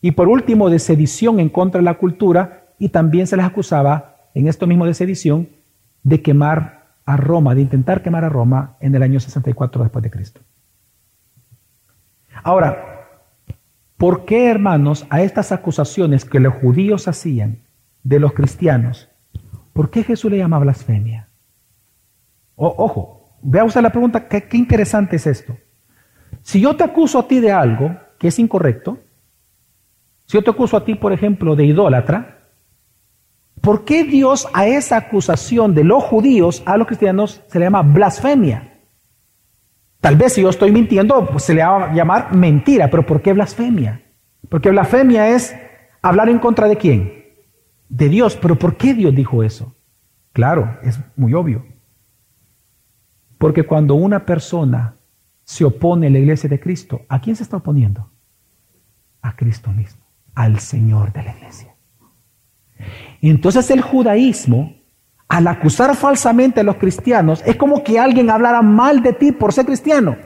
[0.05, 4.29] Y por último, de sedición en contra de la cultura y también se les acusaba,
[4.35, 5.49] en esto mismo de sedición,
[6.03, 10.11] de quemar a Roma, de intentar quemar a Roma en el año 64 después de
[10.11, 10.41] Cristo.
[12.43, 12.91] Ahora,
[13.97, 17.63] ¿Por qué, hermanos, a estas acusaciones que los judíos hacían
[18.03, 19.09] de los cristianos,
[19.73, 21.29] por qué Jesús le llama blasfemia?
[22.55, 25.57] ojo, vea usted la pregunta, ¿qué, qué interesante es esto.
[26.43, 28.99] Si yo te acuso a ti de algo que es incorrecto,
[30.25, 32.39] si yo te acuso a ti, por ejemplo, de idólatra,
[33.61, 37.83] ¿por qué Dios a esa acusación de los judíos a los cristianos se le llama
[37.83, 38.75] blasfemia?
[40.01, 43.21] Tal vez si yo estoy mintiendo, pues se le va a llamar mentira, pero ¿por
[43.21, 44.03] qué blasfemia?
[44.49, 45.55] Porque blasfemia es
[46.01, 47.25] hablar en contra de quién?
[47.89, 48.38] De Dios.
[48.39, 49.75] Pero ¿por qué Dios dijo eso?
[50.31, 51.65] Claro, es muy obvio.
[53.39, 54.97] Porque cuando una persona
[55.43, 58.11] se opone a la iglesia de Cristo, ¿a quién se está oponiendo?
[59.21, 60.04] A Cristo mismo,
[60.35, 61.75] al Señor de la iglesia.
[63.21, 64.75] Entonces el judaísmo
[65.27, 69.53] al acusar falsamente a los cristianos, es como que alguien hablara mal de ti por
[69.53, 70.17] ser cristiano.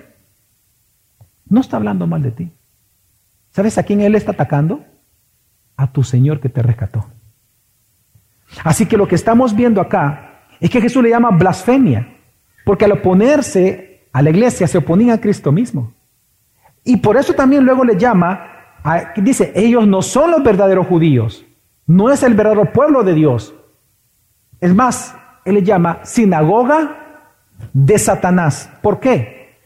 [1.48, 2.52] No está hablando mal de ti.
[3.52, 4.84] ¿Sabes a quién él está atacando?
[5.78, 7.06] A tu Señor que te rescató.
[8.64, 12.18] Así que lo que estamos viendo acá es que Jesús le llama blasfemia,
[12.66, 15.94] porque al oponerse a la iglesia se oponía a Cristo mismo.
[16.84, 18.59] Y por eso también luego le llama,
[19.18, 21.46] dice, ellos no son los verdaderos judíos,
[21.86, 23.54] no es el verdadero pueblo de Dios,
[24.62, 25.16] es más,
[25.46, 27.26] él le llama sinagoga
[27.74, 28.70] de Satanás.
[28.82, 29.58] ¿Por qué?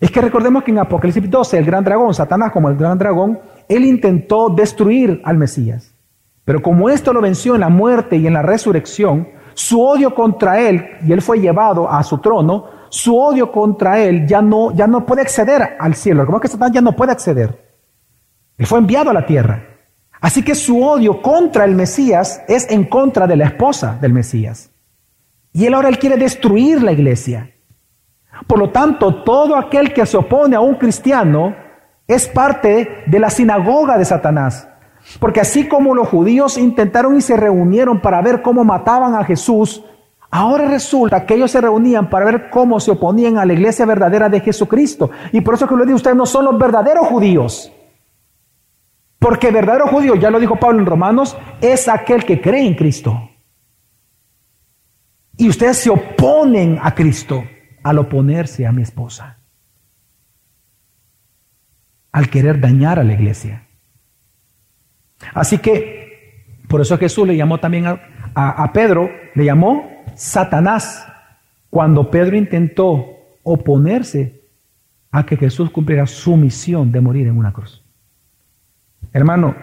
[0.00, 3.38] Es que recordemos que en Apocalipsis 12, el gran dragón, Satanás como el gran dragón,
[3.68, 5.94] él intentó destruir al Mesías.
[6.44, 10.60] Pero como esto lo venció en la muerte y en la resurrección, su odio contra
[10.60, 14.86] él, y él fue llevado a su trono, su odio contra él ya no, ya
[14.86, 16.26] no puede acceder al cielo.
[16.26, 17.69] Como que Satanás ya no puede acceder.
[18.60, 19.64] Él fue enviado a la tierra.
[20.20, 24.70] Así que su odio contra el Mesías es en contra de la esposa del Mesías.
[25.54, 27.52] Y él ahora él quiere destruir la iglesia.
[28.46, 31.56] Por lo tanto, todo aquel que se opone a un cristiano
[32.06, 34.68] es parte de la sinagoga de Satanás.
[35.18, 39.82] Porque así como los judíos intentaron y se reunieron para ver cómo mataban a Jesús,
[40.30, 44.28] ahora resulta que ellos se reunían para ver cómo se oponían a la iglesia verdadera
[44.28, 45.10] de Jesucristo.
[45.32, 47.72] Y por eso que les digo, ustedes no son los verdaderos judíos.
[49.20, 53.30] Porque verdadero judío, ya lo dijo Pablo en Romanos, es aquel que cree en Cristo.
[55.36, 57.44] Y ustedes se oponen a Cristo
[57.82, 59.38] al oponerse a mi esposa.
[62.12, 63.66] Al querer dañar a la iglesia.
[65.34, 68.00] Así que, por eso Jesús le llamó también a,
[68.34, 71.06] a Pedro, le llamó Satanás.
[71.68, 73.06] cuando Pedro intentó
[73.42, 74.40] oponerse
[75.10, 77.79] a que Jesús cumpliera su misión de morir en una cruz.
[79.12, 79.54] Hermano,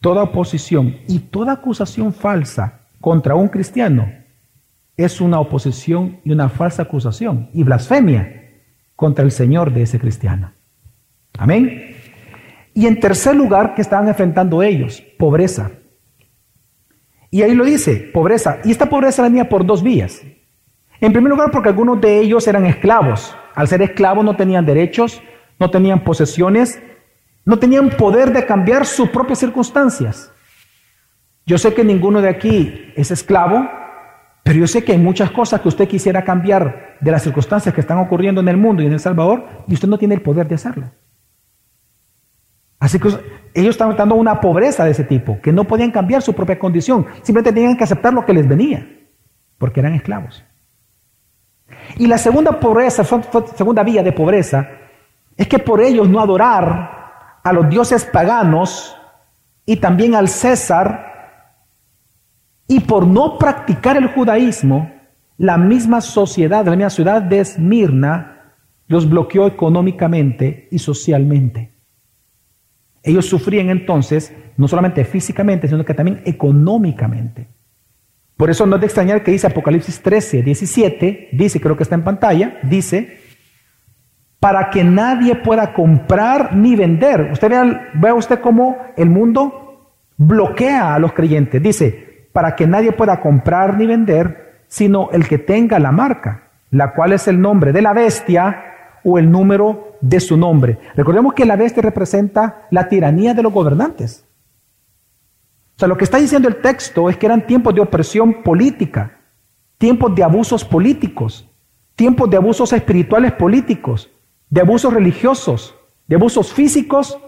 [0.00, 4.10] toda oposición y toda acusación falsa contra un cristiano
[4.96, 8.54] es una oposición y una falsa acusación y blasfemia
[8.94, 10.52] contra el Señor de ese cristiano.
[11.38, 11.94] Amén.
[12.72, 15.02] Y en tercer lugar, que estaban enfrentando ellos?
[15.18, 15.70] Pobreza.
[17.30, 18.58] Y ahí lo dice, pobreza.
[18.64, 20.22] Y esta pobreza venía por dos vías.
[21.00, 23.36] En primer lugar, porque algunos de ellos eran esclavos.
[23.54, 25.22] Al ser esclavos no tenían derechos,
[25.58, 26.80] no tenían posesiones,
[27.46, 30.32] no tenían poder de cambiar sus propias circunstancias.
[31.46, 33.70] Yo sé que ninguno de aquí es esclavo,
[34.42, 37.80] pero yo sé que hay muchas cosas que usted quisiera cambiar de las circunstancias que
[37.80, 40.48] están ocurriendo en el mundo y en El Salvador y usted no tiene el poder
[40.48, 40.90] de hacerlo.
[42.80, 43.08] Así que
[43.54, 47.06] ellos estaban dando una pobreza de ese tipo, que no podían cambiar su propia condición,
[47.22, 48.86] simplemente tenían que aceptar lo que les venía,
[49.56, 50.44] porque eran esclavos.
[51.96, 54.68] Y la segunda pobreza, segunda vía de pobreza,
[55.36, 56.95] es que por ellos no adorar
[57.46, 58.96] a los dioses paganos
[59.64, 61.54] y también al César,
[62.66, 64.90] y por no practicar el judaísmo,
[65.38, 68.54] la misma sociedad, la misma ciudad de Esmirna,
[68.88, 71.70] los bloqueó económicamente y socialmente.
[73.04, 77.46] Ellos sufrían entonces, no solamente físicamente, sino que también económicamente.
[78.36, 81.94] Por eso no es de extrañar que dice Apocalipsis 13, 17, dice, creo que está
[81.94, 83.20] en pantalla, dice,
[84.40, 87.30] para que nadie pueda comprar ni vender.
[87.32, 91.62] Usted vea, vea usted cómo el mundo bloquea a los creyentes.
[91.62, 96.92] Dice, para que nadie pueda comprar ni vender, sino el que tenga la marca, la
[96.92, 98.62] cual es el nombre de la bestia
[99.04, 100.78] o el número de su nombre.
[100.94, 104.26] Recordemos que la bestia representa la tiranía de los gobernantes.
[105.76, 109.18] O sea, lo que está diciendo el texto es que eran tiempos de opresión política,
[109.78, 111.48] tiempos de abusos políticos,
[111.94, 114.10] tiempos de abusos espirituales políticos,
[114.48, 115.74] de abusos religiosos,
[116.06, 117.18] de abusos físicos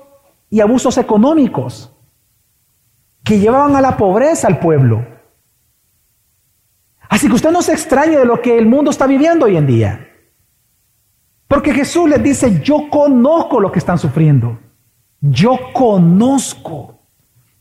[0.51, 1.93] y abusos económicos,
[3.25, 5.07] que llevaban a la pobreza al pueblo.
[7.09, 9.67] Así que usted no se extrañe de lo que el mundo está viviendo hoy en
[9.67, 10.09] día.
[11.49, 14.59] Porque Jesús les dice, yo conozco lo que están sufriendo.
[15.21, 17.01] Yo conozco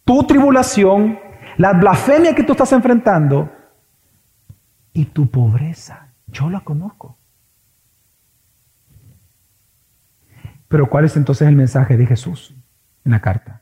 [0.04, 1.20] tu tribulación,
[1.58, 3.50] la blasfemia que tú estás enfrentando
[4.94, 6.14] y tu pobreza.
[6.28, 7.18] Yo la conozco.
[10.68, 12.54] Pero ¿cuál es entonces el mensaje de Jesús
[13.06, 13.62] en la carta?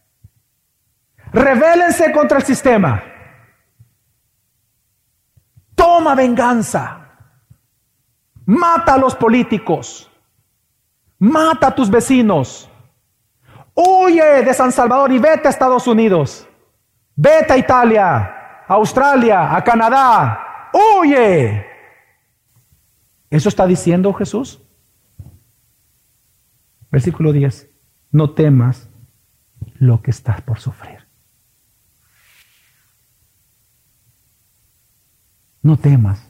[1.31, 3.03] Rebélense contra el sistema.
[5.75, 7.01] Toma venganza.
[8.45, 10.09] Mata a los políticos.
[11.19, 12.69] Mata a tus vecinos.
[13.73, 16.47] Huye de San Salvador y vete a Estados Unidos.
[17.15, 18.15] Vete a Italia,
[18.67, 20.69] a Australia, a Canadá.
[20.73, 21.65] Huye.
[23.29, 24.64] ¿Eso está diciendo Jesús?
[26.95, 27.69] Versículo 10.
[28.13, 28.89] No temas
[29.79, 30.99] lo que estás por sufrir.
[35.62, 36.25] No temas.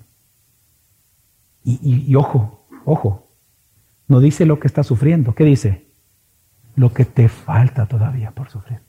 [1.63, 3.31] Y, ojo, ojo,
[4.07, 5.35] no dice lo que está sufriendo.
[5.35, 5.85] ¿Qué dice?
[6.75, 8.79] lo que te falta todavía por sufrir.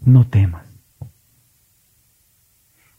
[0.00, 0.66] No temas.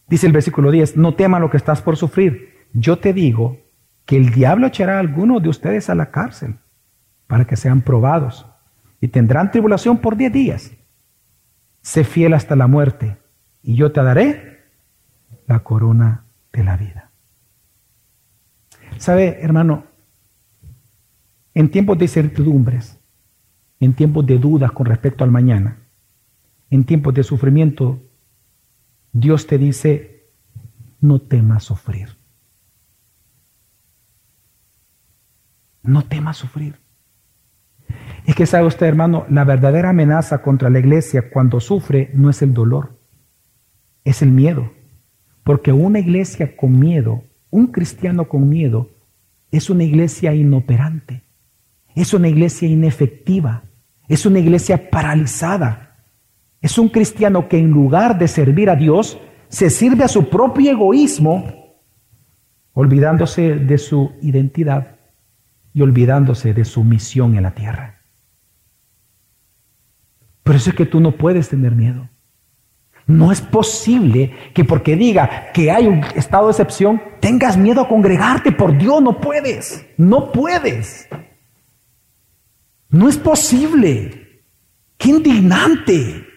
[0.07, 2.69] Dice el versículo 10, no temas lo que estás por sufrir.
[2.71, 3.60] Yo te digo
[4.11, 6.57] que el diablo echará a algunos de ustedes a la cárcel
[7.27, 8.45] para que sean probados
[8.99, 10.71] y tendrán tribulación por diez días.
[11.81, 13.19] Sé fiel hasta la muerte
[13.63, 14.65] y yo te daré
[15.47, 17.11] la corona de la vida.
[18.97, 19.85] ¿Sabe, hermano?
[21.53, 22.99] En tiempos de incertidumbres,
[23.79, 25.87] en tiempos de dudas con respecto al mañana,
[26.69, 28.01] en tiempos de sufrimiento,
[29.13, 30.27] Dios te dice,
[30.99, 32.20] no temas sufrir.
[35.83, 36.75] No temas sufrir.
[38.25, 42.41] Es que sabe usted, hermano, la verdadera amenaza contra la iglesia cuando sufre no es
[42.41, 42.99] el dolor,
[44.03, 44.71] es el miedo.
[45.43, 48.89] Porque una iglesia con miedo, un cristiano con miedo,
[49.51, 51.23] es una iglesia inoperante.
[51.95, 53.63] Es una iglesia inefectiva,
[54.07, 56.05] es una iglesia paralizada.
[56.61, 60.71] Es un cristiano que en lugar de servir a Dios, se sirve a su propio
[60.71, 61.75] egoísmo,
[62.73, 65.00] olvidándose de su identidad
[65.73, 68.01] y olvidándose de su misión en la tierra.
[70.43, 72.09] Por eso es que tú no puedes tener miedo.
[73.07, 77.87] No es posible que porque diga que hay un estado de excepción, tengas miedo a
[77.87, 78.51] congregarte.
[78.51, 79.85] Por Dios, no puedes.
[79.97, 81.07] No puedes.
[82.89, 84.43] No es posible.
[84.97, 86.31] Qué indignante.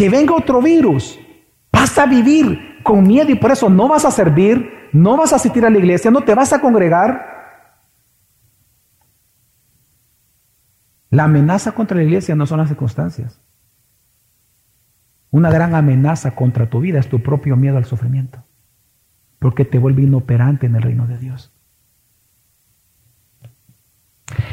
[0.00, 1.18] que venga otro virus,
[1.70, 5.36] vas a vivir con miedo y por eso no vas a servir, no vas a
[5.36, 7.30] asistir a la iglesia, no te vas a congregar.
[11.10, 13.40] La amenaza contra la iglesia no son las circunstancias.
[15.30, 18.44] Una gran amenaza contra tu vida es tu propio miedo al sufrimiento,
[19.38, 21.52] porque te vuelve inoperante en el reino de Dios.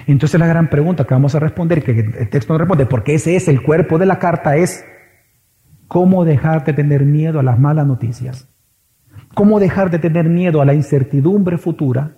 [0.06, 3.36] Entonces la gran pregunta que vamos a responder, que el texto no responde, porque ese
[3.36, 4.86] es el cuerpo de la carta, es
[5.88, 8.48] cómo dejar de tener miedo a las malas noticias,
[9.34, 12.18] cómo dejar de tener miedo a la incertidumbre futura,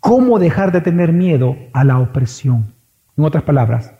[0.00, 2.74] cómo dejar de tener miedo a la opresión.
[3.16, 3.94] En otras palabras,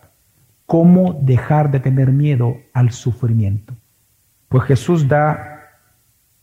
[0.67, 3.75] cómo dejar de tener miedo al sufrimiento.
[4.49, 5.71] Pues Jesús da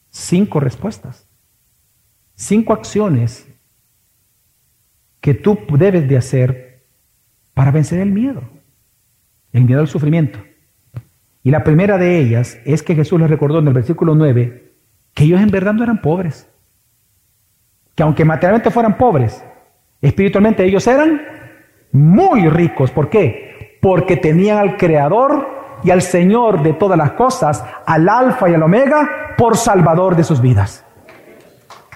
[0.09, 1.27] cinco respuestas,
[2.35, 3.47] cinco acciones
[5.19, 6.85] que tú debes de hacer
[7.53, 8.41] para vencer el miedo,
[9.51, 10.39] el miedo al sufrimiento.
[11.43, 14.73] Y la primera de ellas es que Jesús les recordó en el versículo 9
[15.13, 16.49] que ellos en verdad no eran pobres,
[17.95, 19.43] que aunque materialmente fueran pobres,
[20.01, 21.21] espiritualmente ellos eran
[21.91, 22.91] muy ricos.
[22.91, 23.77] ¿Por qué?
[23.81, 28.63] Porque tenían al Creador y al Señor de todas las cosas, al Alfa y al
[28.63, 30.85] Omega, por Salvador de sus vidas.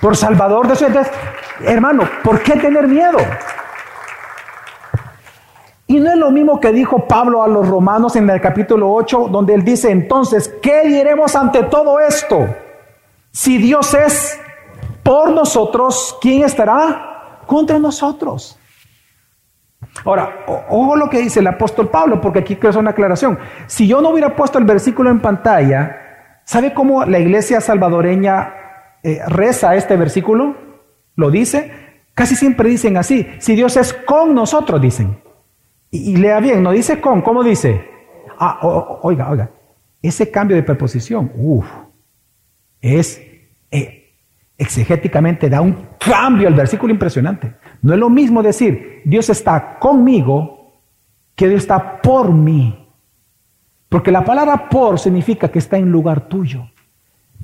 [0.02, 1.12] Por Salvador de sus vidas.
[1.66, 3.20] Hermano, ¿por qué tener miedo?
[5.94, 9.28] Y no es lo mismo que dijo Pablo a los romanos en el capítulo 8,
[9.32, 12.48] donde él dice, entonces, ¿qué diremos ante todo esto?
[13.30, 14.40] Si Dios es
[15.04, 18.58] por nosotros, ¿quién estará contra nosotros?
[20.04, 23.38] Ahora, ojo lo que dice el apóstol Pablo, porque aquí quiero hacer una aclaración.
[23.68, 28.52] Si yo no hubiera puesto el versículo en pantalla, ¿sabe cómo la iglesia salvadoreña
[29.04, 30.56] eh, reza este versículo?
[31.16, 31.72] ¿Lo dice?
[32.16, 35.22] Casi siempre dicen así, si Dios es con nosotros, dicen.
[35.96, 37.88] Y, lea bien, no dice con, ¿cómo dice?
[38.40, 38.58] Ah,
[39.04, 39.52] oiga, oiga,
[40.02, 41.68] ese cambio de preposición, uff,
[42.82, 43.22] es
[43.70, 44.16] eh,
[44.58, 47.54] exegéticamente da un cambio al versículo impresionante.
[47.84, 50.82] No es lo mismo decir Dios está conmigo
[51.36, 52.90] que Dios está por mí.
[53.88, 56.72] Porque la palabra por significa que está en lugar tuyo.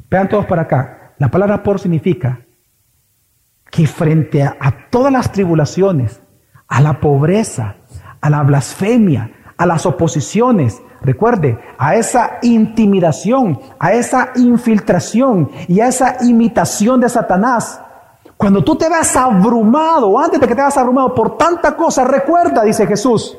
[0.10, 1.14] Vean todos para acá.
[1.20, 2.42] La palabra por significa
[3.70, 6.20] que frente a todas las tribulaciones,
[6.68, 7.76] a la pobreza,
[8.22, 15.88] a la blasfemia, a las oposiciones, recuerde, a esa intimidación, a esa infiltración y a
[15.88, 17.82] esa imitación de Satanás.
[18.38, 22.64] Cuando tú te veas abrumado, antes de que te veas abrumado por tanta cosa, recuerda,
[22.64, 23.38] dice Jesús,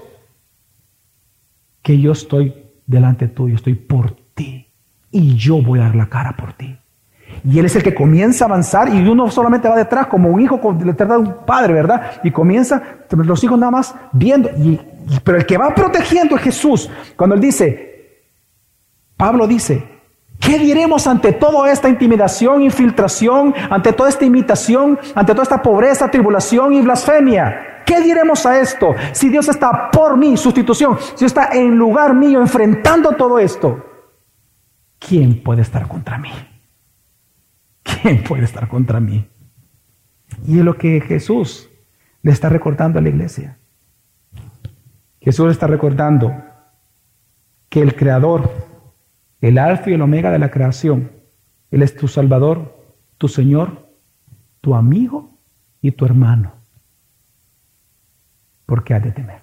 [1.83, 2.55] que yo estoy
[2.87, 4.67] delante tuyo, estoy por ti
[5.11, 6.79] y yo voy a dar la cara por ti.
[7.45, 10.41] Y Él es el que comienza a avanzar y uno solamente va detrás como un
[10.41, 12.13] hijo detrás de un padre, ¿verdad?
[12.23, 14.51] Y comienza, los hijos nada más viendo.
[14.51, 14.81] Y,
[15.25, 16.91] pero el que va protegiendo es Jesús.
[17.17, 18.25] Cuando Él dice,
[19.17, 19.85] Pablo dice,
[20.39, 26.11] ¿qué diremos ante toda esta intimidación, infiltración, ante toda esta imitación, ante toda esta pobreza,
[26.11, 27.83] tribulación y blasfemia?
[27.87, 28.95] ¿Qué diremos a esto?
[29.13, 33.85] Si Dios está por mí, sustitución, si Dios está en lugar mío, enfrentando todo esto,
[34.99, 36.31] ¿quién puede estar contra mí?
[38.03, 39.29] ¿Quién puede estar contra mí?
[40.47, 41.69] Y es lo que Jesús
[42.23, 43.59] le está recordando a la iglesia.
[45.21, 46.35] Jesús le está recordando
[47.69, 48.51] que el Creador,
[49.41, 51.13] el alfa y el omega de la creación,
[51.71, 52.79] Él es tu Salvador,
[53.19, 53.89] tu Señor,
[54.61, 55.39] tu amigo
[55.81, 56.55] y tu hermano.
[58.67, 59.41] ¿Por qué has de temer?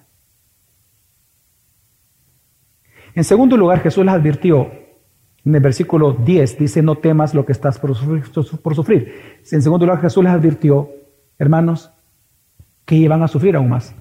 [3.14, 4.70] En segundo lugar, Jesús les advirtió
[5.44, 9.14] en el versículo 10 dice, no temas lo que estás por sufrir.
[9.50, 10.90] En segundo lugar, Jesús les advirtió,
[11.38, 11.90] hermanos,
[12.84, 13.94] que iban a sufrir aún más.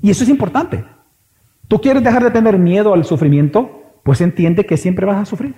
[0.00, 0.84] Y eso es importante.
[1.66, 4.00] ¿Tú quieres dejar de tener miedo al sufrimiento?
[4.02, 5.54] Pues entiende que siempre vas a sufrir.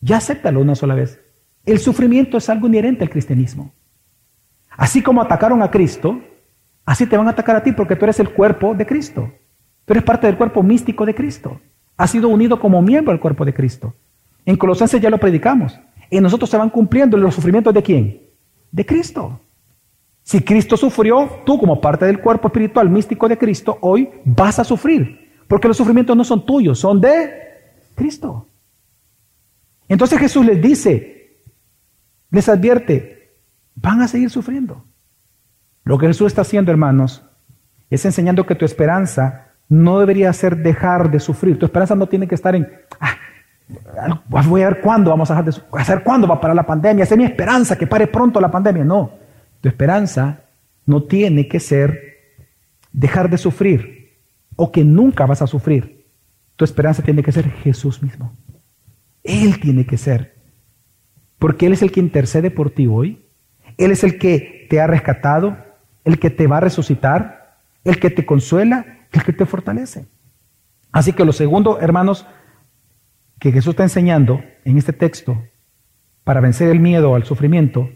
[0.00, 1.20] Ya acéptalo una sola vez.
[1.64, 3.72] El sufrimiento es algo inherente al cristianismo.
[4.70, 6.20] Así como atacaron a Cristo,
[6.84, 9.32] así te van a atacar a ti porque tú eres el cuerpo de Cristo.
[9.84, 11.60] Tú eres parte del cuerpo místico de Cristo
[11.96, 13.94] ha sido unido como miembro al cuerpo de Cristo.
[14.44, 15.78] En Colosenses ya lo predicamos.
[16.10, 18.22] En nosotros se van cumpliendo los sufrimientos de quién?
[18.70, 19.40] De Cristo.
[20.22, 24.64] Si Cristo sufrió, tú como parte del cuerpo espiritual místico de Cristo, hoy vas a
[24.64, 25.30] sufrir.
[25.48, 27.30] Porque los sufrimientos no son tuyos, son de
[27.94, 28.46] Cristo.
[29.88, 31.42] Entonces Jesús les dice,
[32.30, 33.36] les advierte,
[33.74, 34.84] van a seguir sufriendo.
[35.84, 37.24] Lo que Jesús está haciendo, hermanos,
[37.90, 41.58] es enseñando que tu esperanza no debería ser dejar de sufrir.
[41.58, 42.68] Tu esperanza no tiene que estar en,
[43.00, 43.16] ah,
[44.28, 46.54] voy a ver cuándo vamos a dejar de sufrir, a ver cuándo va a parar
[46.54, 48.84] la pandemia, esa es mi esperanza, que pare pronto la pandemia.
[48.84, 49.12] No,
[49.62, 50.40] tu esperanza
[50.84, 51.98] no tiene que ser
[52.92, 54.12] dejar de sufrir
[54.56, 56.04] o que nunca vas a sufrir.
[56.56, 58.30] Tu esperanza tiene que ser Jesús mismo.
[59.24, 60.34] Él tiene que ser.
[61.38, 63.26] Porque Él es el que intercede por ti hoy.
[63.78, 65.56] Él es el que te ha rescatado,
[66.04, 70.06] el que te va a resucitar, el que te consuela, el que te fortalece.
[70.90, 72.26] Así que lo segundo, hermanos,
[73.38, 75.42] que Jesús está enseñando en este texto
[76.24, 77.90] para vencer el miedo al sufrimiento,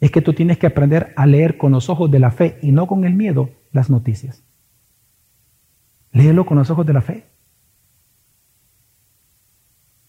[0.00, 2.72] es que tú tienes que aprender a leer con los ojos de la fe y
[2.72, 4.42] no con el miedo las noticias.
[6.10, 7.26] Léelo con los ojos de la fe.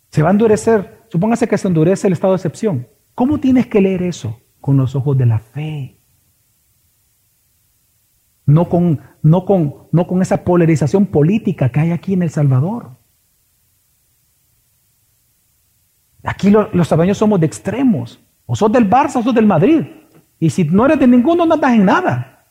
[0.09, 2.87] Se va a endurecer, supóngase que se endurece el estado de excepción.
[3.15, 4.39] ¿Cómo tienes que leer eso?
[4.59, 5.99] Con los ojos de la fe.
[8.45, 12.91] No con, no con, no con esa polarización política que hay aquí en El Salvador.
[16.23, 18.19] Aquí los salvadoreños somos de extremos.
[18.45, 19.85] O sos del Barça o sos del Madrid.
[20.39, 22.45] Y si no eres de ninguno, no andas en nada.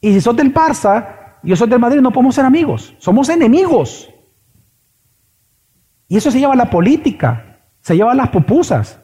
[0.00, 2.94] Y si sos del Barça y yo soy del Madrid, no podemos ser amigos.
[2.98, 4.08] Somos enemigos.
[6.08, 9.00] Y eso se lleva a la política, se lleva a las pupusas,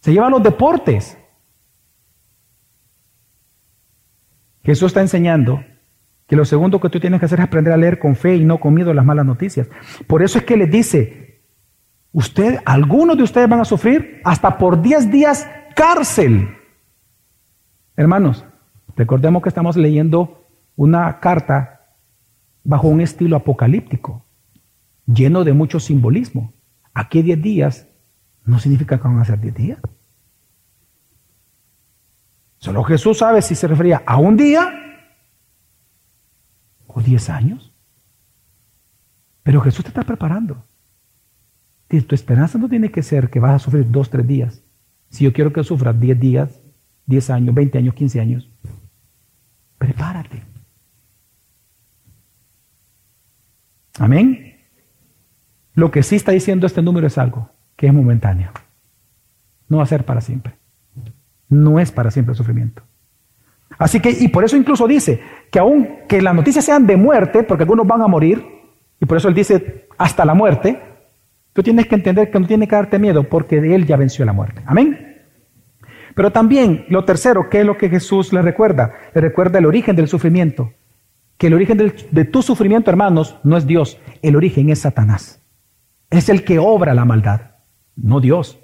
[0.00, 1.18] se lleva a los deportes.
[4.64, 5.64] Jesús está enseñando
[6.26, 8.44] que lo segundo que tú tienes que hacer es aprender a leer con fe y
[8.44, 9.68] no con miedo las malas noticias.
[10.06, 11.42] Por eso es que les dice,
[12.12, 16.48] usted, algunos de ustedes van a sufrir hasta por 10 días cárcel.
[17.96, 18.44] Hermanos,
[18.96, 20.46] recordemos que estamos leyendo
[20.76, 21.82] una carta
[22.64, 24.24] bajo un estilo apocalíptico,
[25.06, 26.54] lleno de mucho simbolismo.
[26.94, 27.88] Aquí 10 días
[28.44, 29.78] no significa que van a ser 10 días.
[32.62, 34.72] Solo Jesús sabe si se refería a un día
[36.86, 37.74] o 10 años.
[39.42, 40.64] Pero Jesús te está preparando.
[41.88, 44.62] Tu esperanza no tiene que ser que vas a sufrir dos, tres días.
[45.10, 46.62] Si yo quiero que sufras 10 días,
[47.06, 48.48] 10 años, 20 años, 15 años,
[49.76, 50.44] prepárate.
[53.98, 54.56] Amén.
[55.74, 58.52] Lo que sí está diciendo este número es algo que es momentáneo.
[59.68, 60.61] No va a ser para siempre.
[61.52, 62.82] No es para siempre el sufrimiento.
[63.78, 67.42] Así que, y por eso incluso dice que aun que las noticias sean de muerte,
[67.42, 68.44] porque algunos van a morir,
[69.00, 70.80] y por eso él dice hasta la muerte,
[71.52, 74.24] tú tienes que entender que no tiene que darte miedo, porque de él ya venció
[74.24, 74.62] la muerte.
[74.66, 75.20] Amén.
[76.14, 78.92] Pero también lo tercero, ¿qué es lo que Jesús le recuerda?
[79.14, 80.72] Le recuerda el origen del sufrimiento
[81.42, 85.42] que el origen de tu sufrimiento, hermanos, no es Dios, el origen es Satanás.
[86.08, 87.56] Es el que obra la maldad,
[87.96, 88.60] no Dios.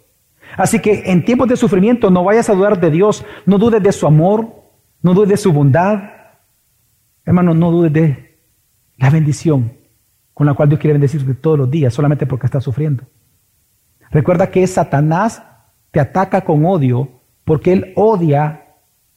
[0.56, 3.92] Así que en tiempos de sufrimiento no vayas a dudar de Dios, no dudes de
[3.92, 4.48] su amor,
[5.02, 6.02] no dudes de su bondad.
[7.24, 8.38] Hermano, no dudes de
[8.96, 9.72] la bendición
[10.34, 13.04] con la cual Dios quiere bendecirte todos los días, solamente porque estás sufriendo.
[14.10, 15.42] Recuerda que Satanás
[15.90, 17.08] te ataca con odio
[17.44, 18.66] porque él odia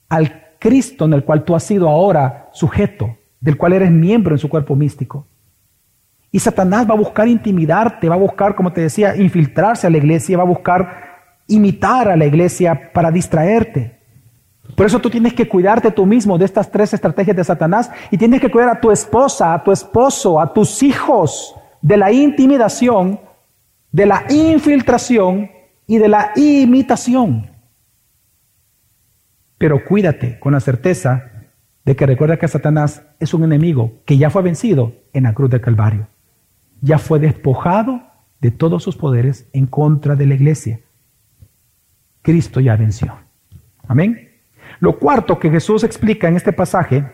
[0.09, 4.39] al Cristo en el cual tú has sido ahora sujeto del cual eres miembro en
[4.39, 5.27] su cuerpo místico.
[6.31, 9.97] Y Satanás va a buscar intimidarte, va a buscar, como te decía, infiltrarse a la
[9.97, 11.10] iglesia, va a buscar
[11.51, 13.99] imitar a la iglesia para distraerte.
[14.75, 18.17] Por eso tú tienes que cuidarte tú mismo de estas tres estrategias de Satanás y
[18.17, 23.19] tienes que cuidar a tu esposa, a tu esposo, a tus hijos de la intimidación,
[23.91, 25.51] de la infiltración
[25.87, 27.51] y de la imitación.
[29.57, 31.31] Pero cuídate con la certeza
[31.83, 35.49] de que recuerda que Satanás es un enemigo que ya fue vencido en la cruz
[35.49, 36.07] del Calvario.
[36.81, 38.01] Ya fue despojado
[38.39, 40.79] de todos sus poderes en contra de la iglesia.
[42.21, 43.15] Cristo ya venció.
[43.87, 44.29] Amén.
[44.79, 47.05] Lo cuarto que Jesús explica en este pasaje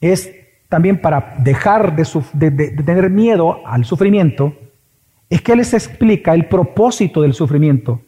[0.00, 0.32] es
[0.68, 4.54] también para dejar de, tener miedo al sufrimiento,
[5.28, 8.02] es que Él les explica el propósito del sufrimiento.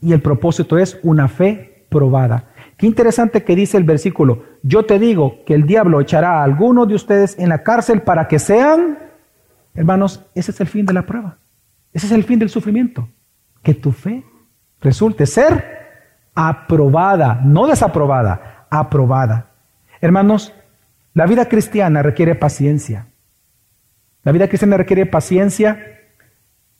[0.00, 2.50] Y el propósito es una fe probada.
[2.76, 6.86] Qué interesante que dice el versículo, yo te digo que el diablo echará a algunos
[6.86, 8.98] de ustedes en la cárcel para que sean,
[9.74, 11.38] hermanos, ese es el fin de la prueba,
[11.94, 13.08] ese es el fin del sufrimiento,
[13.62, 14.22] que tu fe
[14.86, 19.50] resulte ser aprobada, no desaprobada, aprobada.
[20.00, 20.54] Hermanos,
[21.12, 23.08] la vida cristiana requiere paciencia.
[24.22, 25.78] La vida cristiana requiere paciencia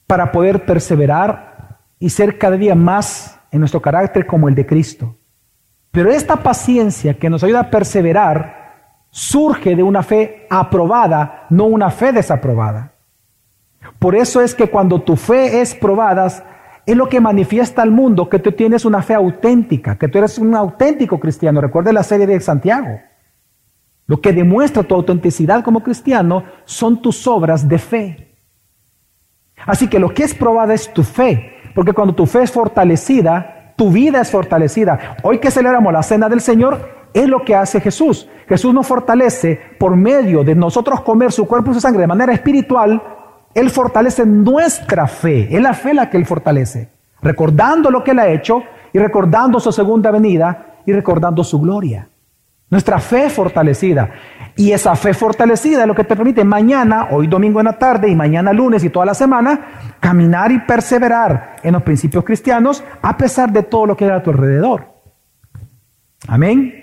[0.07, 5.16] para poder perseverar y ser cada día más en nuestro carácter como el de Cristo.
[5.90, 11.90] Pero esta paciencia que nos ayuda a perseverar surge de una fe aprobada, no una
[11.90, 12.92] fe desaprobada.
[13.98, 16.55] Por eso es que cuando tu fe es probada,
[16.87, 20.39] es lo que manifiesta al mundo que tú tienes una fe auténtica, que tú eres
[20.39, 21.61] un auténtico cristiano.
[21.61, 23.01] Recuerda la serie de Santiago.
[24.07, 28.37] Lo que demuestra tu autenticidad como cristiano son tus obras de fe.
[29.66, 33.74] Así que lo que es probada es tu fe, porque cuando tu fe es fortalecida,
[33.76, 35.16] tu vida es fortalecida.
[35.24, 38.28] Hoy que celebramos la cena del Señor, es lo que hace Jesús.
[38.47, 42.32] Jesús nos fortalece por medio de nosotros comer su cuerpo y su sangre de manera
[42.32, 43.03] espiritual.
[43.57, 45.48] Él fortalece nuestra fe.
[45.50, 46.90] Es la fe la que Él fortalece.
[47.22, 52.07] Recordando lo que Él ha hecho y recordando su segunda venida y recordando su gloria.
[52.68, 54.11] Nuestra fe fortalecida.
[54.57, 58.11] Y esa fe fortalecida es lo que te permite mañana, hoy domingo en la tarde
[58.11, 63.16] y mañana lunes y toda la semana, caminar y perseverar en los principios cristianos a
[63.16, 64.86] pesar de todo lo que hay a tu alrededor.
[66.28, 66.74] Amén.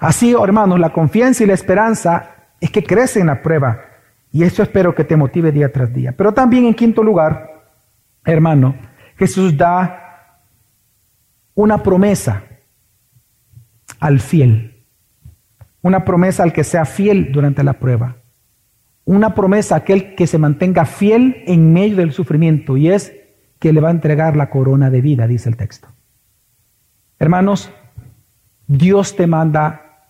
[0.00, 3.87] Así, hermanos, la confianza y la esperanza es que crece en la prueba.
[4.32, 6.12] Y eso espero que te motive día tras día.
[6.16, 7.70] Pero también en quinto lugar,
[8.24, 8.74] hermano,
[9.16, 10.42] Jesús da
[11.54, 12.44] una promesa
[13.98, 14.84] al fiel.
[15.80, 18.16] Una promesa al que sea fiel durante la prueba.
[19.04, 22.76] Una promesa a aquel que se mantenga fiel en medio del sufrimiento.
[22.76, 23.12] Y es
[23.58, 25.88] que le va a entregar la corona de vida, dice el texto.
[27.18, 27.72] Hermanos,
[28.66, 30.04] Dios te manda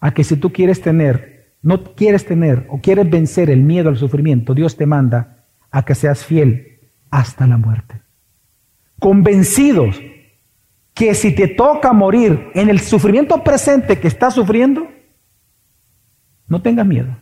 [0.00, 3.96] a que si tú quieres tener, no quieres tener o quieres vencer el miedo al
[3.96, 8.02] sufrimiento, Dios te manda a que seas fiel hasta la muerte.
[8.98, 10.00] Convencidos
[10.94, 14.88] que si te toca morir en el sufrimiento presente que estás sufriendo,
[16.46, 17.16] no tengas miedo.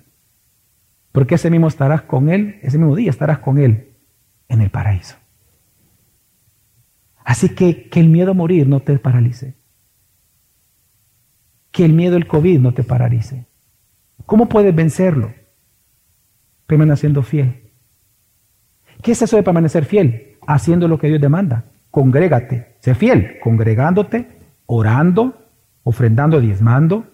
[1.13, 3.97] Porque ese mismo estarás con Él, ese mismo día estarás con Él
[4.49, 5.17] en el paraíso.
[7.25, 9.57] Así que que el miedo a morir no te paralice
[11.77, 13.46] que el miedo al COVID no te paralice.
[14.27, 15.33] ¿Cómo puedes vencerlo?
[16.67, 17.71] Permaneciendo fiel.
[19.03, 20.37] ¿Qué es eso de permanecer fiel?
[20.47, 21.65] Haciendo lo que Dios demanda.
[21.91, 24.29] Congrégate, sé fiel, congregándote,
[24.67, 25.49] orando,
[25.85, 27.07] ofrendando, diezmando,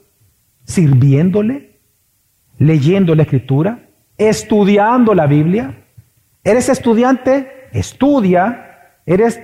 [0.65, 1.81] sirviéndole,
[2.59, 5.85] leyendo la escritura, estudiando la Biblia.
[6.43, 7.69] ¿Eres estudiante?
[7.73, 8.99] Estudia.
[9.05, 9.41] ¿Eres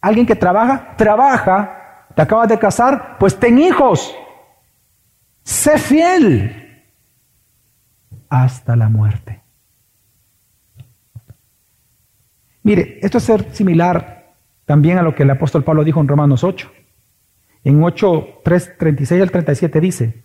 [0.00, 0.94] alguien que trabaja?
[0.96, 2.06] Trabaja.
[2.14, 3.16] ¿Te acabas de casar?
[3.18, 4.14] Pues ten hijos.
[5.42, 6.61] Sé fiel
[8.32, 9.42] hasta la muerte.
[12.62, 14.32] Mire, esto es ser similar
[14.64, 16.72] también a lo que el apóstol Pablo dijo en Romanos 8.
[17.64, 20.24] En 8, 3, 36 al 37 dice,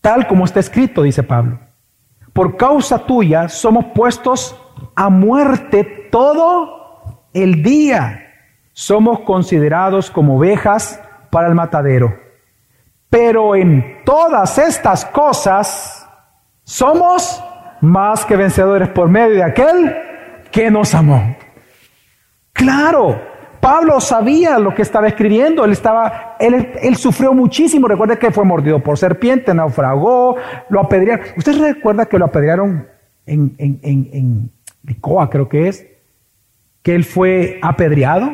[0.00, 1.58] tal como está escrito, dice Pablo,
[2.32, 4.56] por causa tuya somos puestos
[4.94, 8.22] a muerte todo el día.
[8.72, 12.16] Somos considerados como ovejas para el matadero.
[13.10, 15.95] Pero en todas estas cosas
[16.66, 17.42] somos
[17.80, 19.96] más que vencedores por medio de aquel
[20.50, 21.36] que nos amó.
[22.52, 23.20] Claro,
[23.60, 28.82] Pablo sabía lo que estaba escribiendo, él, estaba, él, sufrió muchísimo, recuerda que fue mordido
[28.82, 30.36] por serpiente, naufragó,
[30.68, 31.26] lo apedrearon.
[31.36, 32.88] ¿Usted recuerda que lo apedrearon
[33.26, 34.10] en, en, en,
[34.84, 34.96] en
[35.30, 35.86] creo que es?
[36.82, 38.32] Que él fue apedreado.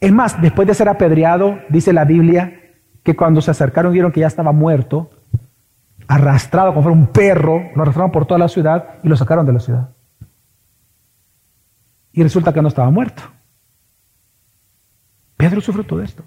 [0.00, 2.60] Es más, después de ser apedreado, dice la Biblia,
[3.04, 5.10] que cuando se acercaron vieron que ya estaba muerto,
[6.10, 9.52] arrastrado como fuera un perro, lo arrastraron por toda la ciudad y lo sacaron de
[9.52, 9.90] la ciudad.
[12.12, 13.22] Y resulta que no estaba muerto.
[15.36, 16.24] Pedro sufrió todo esto.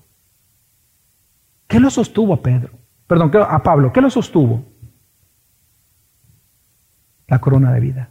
[1.67, 2.69] ¿Qué lo sostuvo a Pedro?
[3.07, 4.63] Perdón, a Pablo, ¿qué lo sostuvo?
[7.27, 8.09] La corona de vida.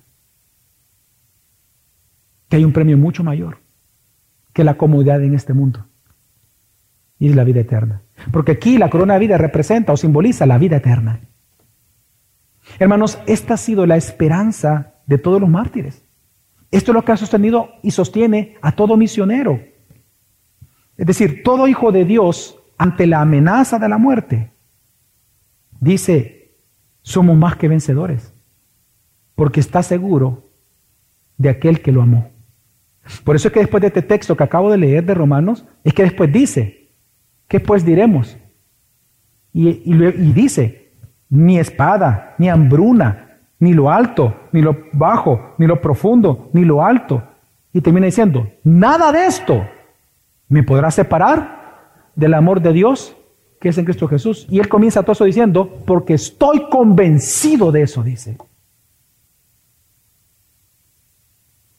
[2.51, 3.61] Que hay un premio mucho mayor
[4.53, 5.87] que la comodidad en este mundo.
[7.19, 8.03] Y es la vida eterna.
[8.31, 11.32] Porque aquí la corona de vida representa o simboliza la vida eterna.
[12.79, 16.05] Hermanos, esta ha sido la esperanza de todos los mártires.
[16.71, 19.61] Esto es lo que ha sostenido y sostiene a todo misionero.
[20.97, 24.53] Es decir, todo hijo de Dios ante la amenaza de la muerte
[25.81, 26.57] dice,
[27.03, 28.33] somos más que vencedores,
[29.35, 30.51] porque está seguro
[31.37, 32.31] de aquel que lo amó.
[33.25, 35.93] Por eso es que después de este texto que acabo de leer de Romanos, es
[35.93, 36.83] que después dice,
[37.53, 38.39] ¿Qué pues diremos?
[39.53, 39.93] Y,
[40.33, 40.82] dice,
[41.33, 46.85] ni espada, ni hambruna, ni lo alto, ni lo bajo, ni lo profundo, ni lo
[46.85, 47.23] alto.
[47.73, 49.67] Y termina diciendo, nada de esto
[50.49, 53.17] me podrá separar del amor de Dios
[53.59, 54.47] que es en Cristo Jesús.
[54.51, 58.37] Y él comienza todo eso diciendo, porque estoy convencido de eso, dice.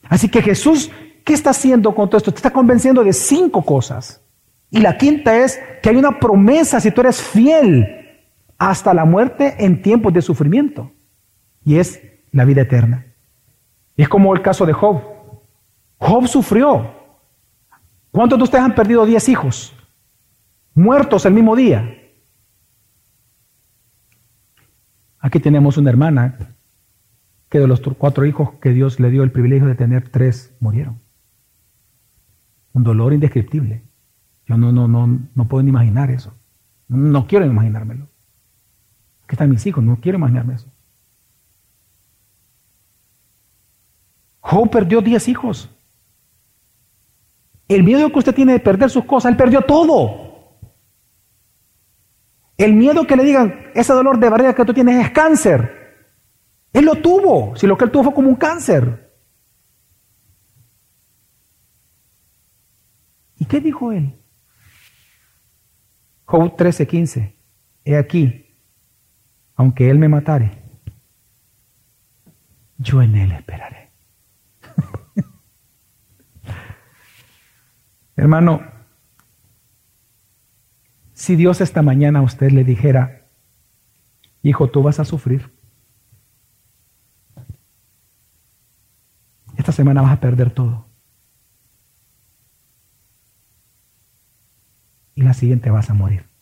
[0.08, 0.90] Así que Jesús,
[1.24, 2.32] ¿qué está haciendo con todo esto?
[2.32, 4.20] Te está convenciendo de cinco cosas.
[4.70, 8.03] Y la quinta es que hay una promesa si tú eres fiel
[8.58, 10.92] hasta la muerte en tiempos de sufrimiento.
[11.64, 12.02] Y es
[12.32, 13.06] la vida eterna.
[13.96, 15.02] Es como el caso de Job.
[15.98, 16.90] Job sufrió.
[18.10, 19.74] ¿Cuántos de ustedes han perdido 10 hijos?
[20.74, 22.00] Muertos el mismo día.
[25.20, 26.54] Aquí tenemos una hermana
[27.48, 31.00] que de los cuatro hijos que Dios le dio el privilegio de tener, tres murieron.
[32.72, 33.84] Un dolor indescriptible.
[34.46, 36.34] Yo no, no, no, no puedo ni imaginar eso.
[36.88, 38.08] No quiero imaginármelo.
[39.24, 40.70] Aquí están mis hijos, no quiero imaginarme eso.
[44.40, 45.70] Job perdió 10 hijos.
[47.66, 50.58] El miedo que usted tiene de perder sus cosas, él perdió todo.
[52.58, 55.74] El miedo que le digan, ese dolor de barriga que tú tienes es cáncer.
[56.72, 59.12] Él lo tuvo, si lo que él tuvo fue como un cáncer.
[63.38, 64.20] ¿Y qué dijo él?
[66.26, 67.34] Job 13:15.
[67.84, 68.43] He aquí,
[69.56, 70.62] aunque él me matare,
[72.78, 73.90] yo en él esperaré.
[78.16, 78.62] Hermano,
[81.12, 83.26] si Dios esta mañana a usted le dijera,
[84.42, 85.52] hijo, tú vas a sufrir.
[89.56, 90.86] Esta semana vas a perder todo.
[95.14, 96.33] Y la siguiente vas a morir.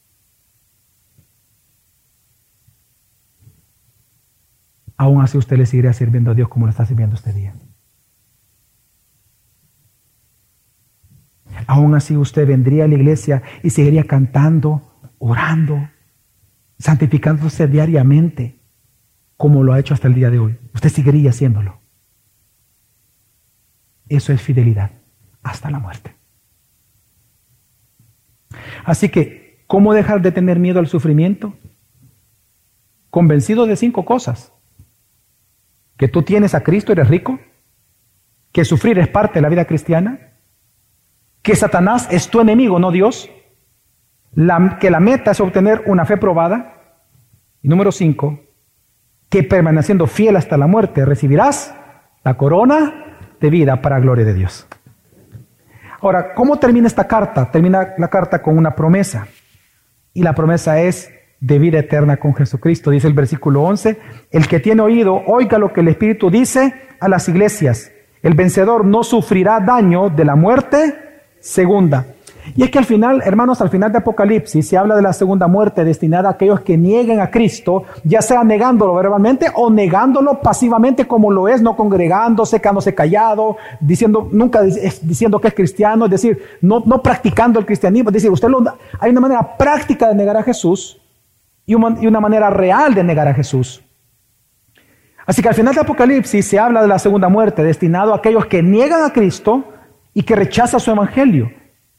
[4.96, 7.54] Aún así usted le seguiría sirviendo a Dios como lo está sirviendo este día.
[11.66, 14.82] Aún así usted vendría a la iglesia y seguiría cantando,
[15.18, 15.88] orando,
[16.78, 18.60] santificándose diariamente,
[19.36, 20.58] como lo ha hecho hasta el día de hoy.
[20.74, 21.80] Usted seguiría haciéndolo.
[24.08, 24.90] Eso es fidelidad
[25.42, 26.14] hasta la muerte.
[28.84, 31.54] Así que, ¿cómo dejar de tener miedo al sufrimiento?
[33.10, 34.52] Convencido de cinco cosas.
[36.02, 37.38] Que tú tienes a Cristo, eres rico.
[38.50, 40.32] Que sufrir es parte de la vida cristiana
[41.42, 43.30] que Satanás es tu enemigo, no Dios,
[44.80, 46.74] que la meta es obtener una fe probada.
[47.62, 48.40] Y número cinco,
[49.28, 51.72] que permaneciendo fiel hasta la muerte recibirás
[52.24, 54.66] la corona de vida para gloria de Dios.
[56.00, 57.48] Ahora, ¿cómo termina esta carta?
[57.48, 59.28] Termina la carta con una promesa.
[60.12, 61.12] Y la promesa es
[61.42, 62.90] de vida eterna con Jesucristo.
[62.90, 63.98] Dice el versículo 11,
[64.30, 67.90] el que tiene oído, oiga lo que el Espíritu dice a las iglesias.
[68.22, 70.94] El vencedor no sufrirá daño de la muerte
[71.40, 72.06] segunda.
[72.54, 75.48] Y es que al final, hermanos, al final de Apocalipsis se habla de la segunda
[75.48, 81.06] muerte destinada a aquellos que nieguen a Cristo, ya sea negándolo verbalmente o negándolo pasivamente
[81.06, 86.40] como lo es, no congregándose, quedándose callado, diciendo, nunca diciendo que es cristiano, es decir,
[86.60, 88.62] no, no practicando el cristianismo, es decir, usted lo,
[88.98, 91.00] hay una manera práctica de negar a Jesús
[91.66, 93.82] y una manera real de negar a Jesús.
[95.24, 98.46] Así que al final de Apocalipsis se habla de la segunda muerte destinado a aquellos
[98.46, 99.72] que niegan a Cristo,
[100.14, 101.50] y que rechaza su evangelio.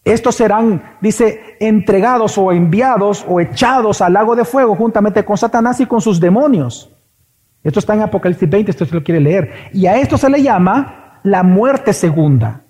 [0.04, 5.80] Estos serán, dice, entregados o enviados o echados al lago de fuego juntamente con Satanás
[5.80, 6.94] y con sus demonios.
[7.64, 9.70] Esto está en Apocalipsis 20, esto se lo quiere leer.
[9.72, 12.66] Y a esto se le llama la muerte segunda.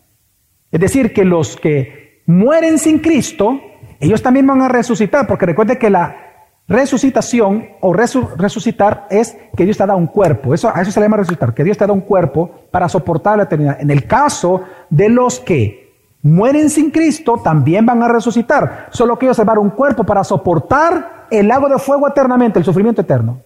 [0.72, 3.60] Es decir, que los que mueren sin Cristo,
[4.00, 6.33] ellos también van a resucitar, porque recuerde que la
[6.68, 10.54] resucitación o resucitar es que Dios te da un cuerpo.
[10.54, 13.38] Eso, a eso se le llama resucitar, que Dios te da un cuerpo para soportar
[13.38, 13.82] la eternidad.
[13.82, 15.84] En el caso de los que
[16.22, 18.88] mueren sin Cristo, también van a resucitar.
[18.92, 22.60] Solo que ellos se van a un cuerpo para soportar el lago de fuego eternamente,
[22.60, 23.42] el sufrimiento eterno.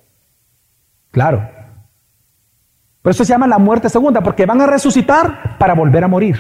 [1.12, 1.50] Claro.
[3.02, 6.36] Por eso se llama la muerte segunda, porque van a resucitar para volver a morir.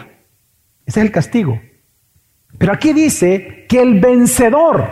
[0.85, 1.59] Ese es el castigo.
[2.57, 4.85] Pero aquí dice que el vencedor,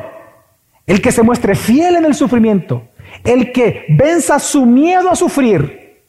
[0.85, 2.89] el que se muestre fiel en el sufrimiento,
[3.23, 6.03] el que venza su miedo a sufrir,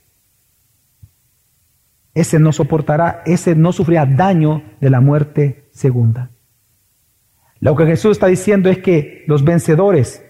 [2.15, 6.31] ese no soportará, ese no sufrirá daño de la muerte segunda.
[7.61, 10.25] Lo que Jesús está diciendo es que los vencedores,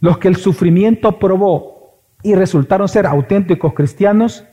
[0.00, 4.46] los que el sufrimiento probó y resultaron ser auténticos cristianos,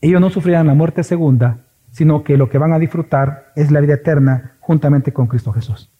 [0.00, 3.80] ellos no sufrirán la muerte segunda, sino que lo que van a disfrutar es la
[3.80, 5.90] vida eterna juntamente con Cristo Jesús.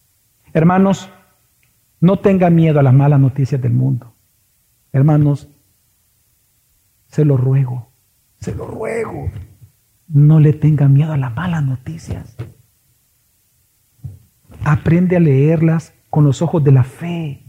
[0.53, 1.09] Hermanos,
[1.99, 4.13] no tenga miedo a las malas noticias del mundo.
[4.91, 5.49] Hermanos,
[7.07, 7.89] se lo ruego,
[8.39, 9.29] se lo ruego.
[10.07, 12.35] No le tenga miedo a las malas noticias.
[14.63, 17.43] Aprende a leerlas con los ojos de la fe.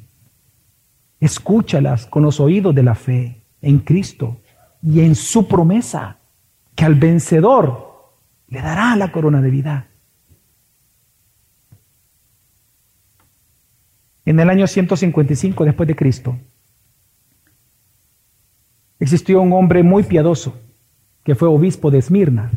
[1.20, 4.40] Escúchalas con los oídos de la fe en Cristo
[4.82, 6.18] y en su promesa
[6.74, 8.14] que al vencedor
[8.48, 9.88] le dará la corona de vida.
[14.26, 16.36] En el año 155 después de Cristo,
[18.98, 20.60] existió un hombre muy piadoso
[21.22, 22.50] que fue obispo de Esmirna,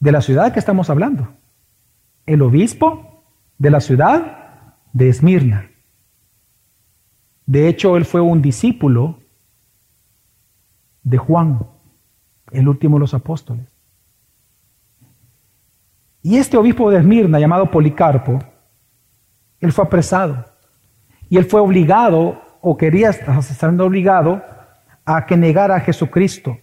[0.00, 1.28] de la ciudad que estamos hablando.
[2.24, 3.24] El obispo
[3.58, 5.70] de la ciudad de Esmirna.
[7.44, 9.18] De hecho, él fue un discípulo
[11.02, 11.60] de Juan,
[12.52, 13.68] el último de los apóstoles.
[16.22, 18.38] Y este obispo de Esmirna, llamado Policarpo,
[19.60, 20.44] él fue apresado.
[21.28, 24.42] Y él fue obligado, o quería estar siendo obligado,
[25.04, 26.58] a que negara a Jesucristo.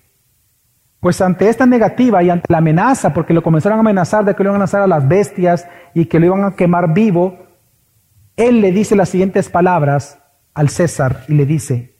[0.99, 4.43] Pues ante esta negativa y ante la amenaza, porque lo comenzaron a amenazar de que
[4.43, 7.45] lo iban a lanzar a las bestias y que lo iban a quemar vivo,
[8.35, 10.19] él le dice las siguientes palabras
[10.53, 11.95] al César y le dice,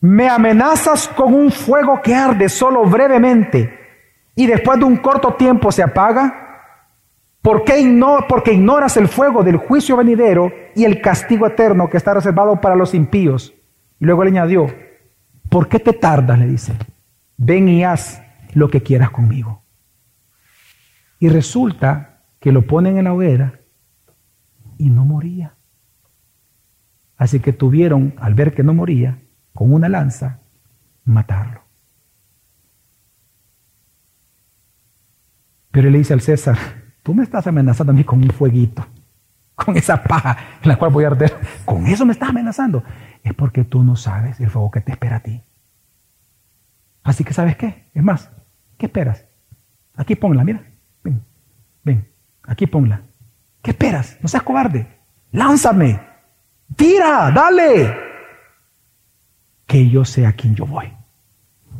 [0.00, 3.78] me amenazas con un fuego que arde solo brevemente
[4.34, 6.47] y después de un corto tiempo se apaga.
[7.42, 7.78] ¿Por qué
[8.28, 12.76] porque ignoras el fuego del juicio venidero y el castigo eterno que está reservado para
[12.76, 13.54] los impíos.
[13.98, 14.66] Y luego le añadió,
[15.48, 16.38] ¿por qué te tardas?
[16.38, 16.74] Le dice,
[17.36, 18.22] ven y haz
[18.54, 19.62] lo que quieras conmigo.
[21.18, 23.60] Y resulta que lo ponen en la hoguera
[24.76, 25.56] y no moría.
[27.16, 29.20] Así que tuvieron, al ver que no moría,
[29.52, 30.38] con una lanza,
[31.04, 31.62] matarlo.
[35.72, 36.56] Pero él le dice al César,
[37.08, 38.86] tú me estás amenazando a mí con un fueguito,
[39.54, 41.34] con esa paja en la cual voy a arder.
[41.64, 42.84] Con eso me estás amenazando.
[43.24, 45.42] Es porque tú no sabes el fuego que te espera a ti.
[47.02, 47.88] Así que ¿sabes qué?
[47.94, 48.30] Es más,
[48.76, 49.24] ¿qué esperas?
[49.96, 50.62] Aquí ponla, mira.
[51.02, 51.24] Ven,
[51.82, 52.06] ven,
[52.42, 53.00] aquí ponla.
[53.62, 54.18] ¿Qué esperas?
[54.20, 54.98] No seas cobarde.
[55.32, 55.98] Lánzame.
[56.76, 57.96] Tira, dale.
[59.64, 60.92] Que yo sé a quién yo voy.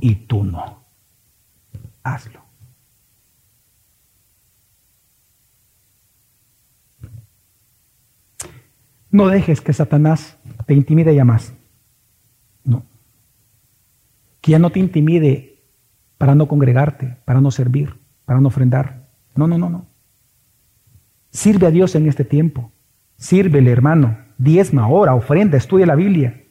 [0.00, 0.84] Y tú no.
[2.02, 2.47] Hazlo.
[9.10, 10.36] No dejes que Satanás
[10.66, 11.54] te intimide ya más.
[12.64, 12.82] No.
[14.40, 15.62] Que ya no te intimide
[16.18, 17.94] para no congregarte, para no servir,
[18.24, 19.08] para no ofrendar.
[19.34, 19.86] No, no, no, no.
[21.30, 22.70] Sirve a Dios en este tiempo.
[23.16, 24.18] Sírvele, hermano.
[24.36, 26.42] Diezma, ora, ofrenda, estudia la Biblia.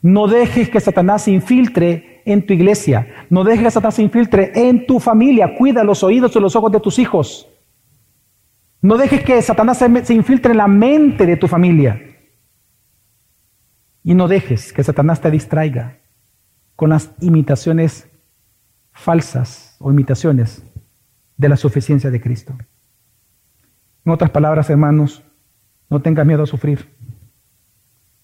[0.00, 3.26] No dejes que Satanás se infiltre en tu iglesia.
[3.30, 5.56] No dejes que Satanás se infiltre en tu familia.
[5.56, 7.48] Cuida los oídos y los ojos de tus hijos.
[8.88, 12.00] No dejes que Satanás se infiltre en la mente de tu familia.
[14.02, 15.98] Y no dejes que Satanás te distraiga
[16.74, 18.08] con las imitaciones
[18.90, 20.64] falsas o imitaciones
[21.36, 22.56] de la suficiencia de Cristo.
[24.06, 25.22] En otras palabras, hermanos,
[25.90, 26.88] no tengas miedo a sufrir.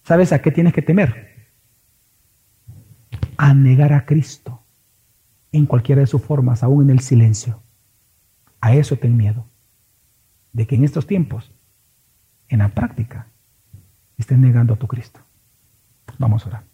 [0.02, 1.50] ¿Sabes a qué tienes que temer?
[3.36, 4.62] A negar a Cristo
[5.52, 7.62] en cualquiera de sus formas, aún en el silencio.
[8.62, 9.46] A eso ten miedo.
[10.55, 11.52] De que en estos tiempos,
[12.48, 13.26] en la práctica,
[14.16, 15.20] estés negando a tu Cristo.
[16.18, 16.73] Vamos a orar.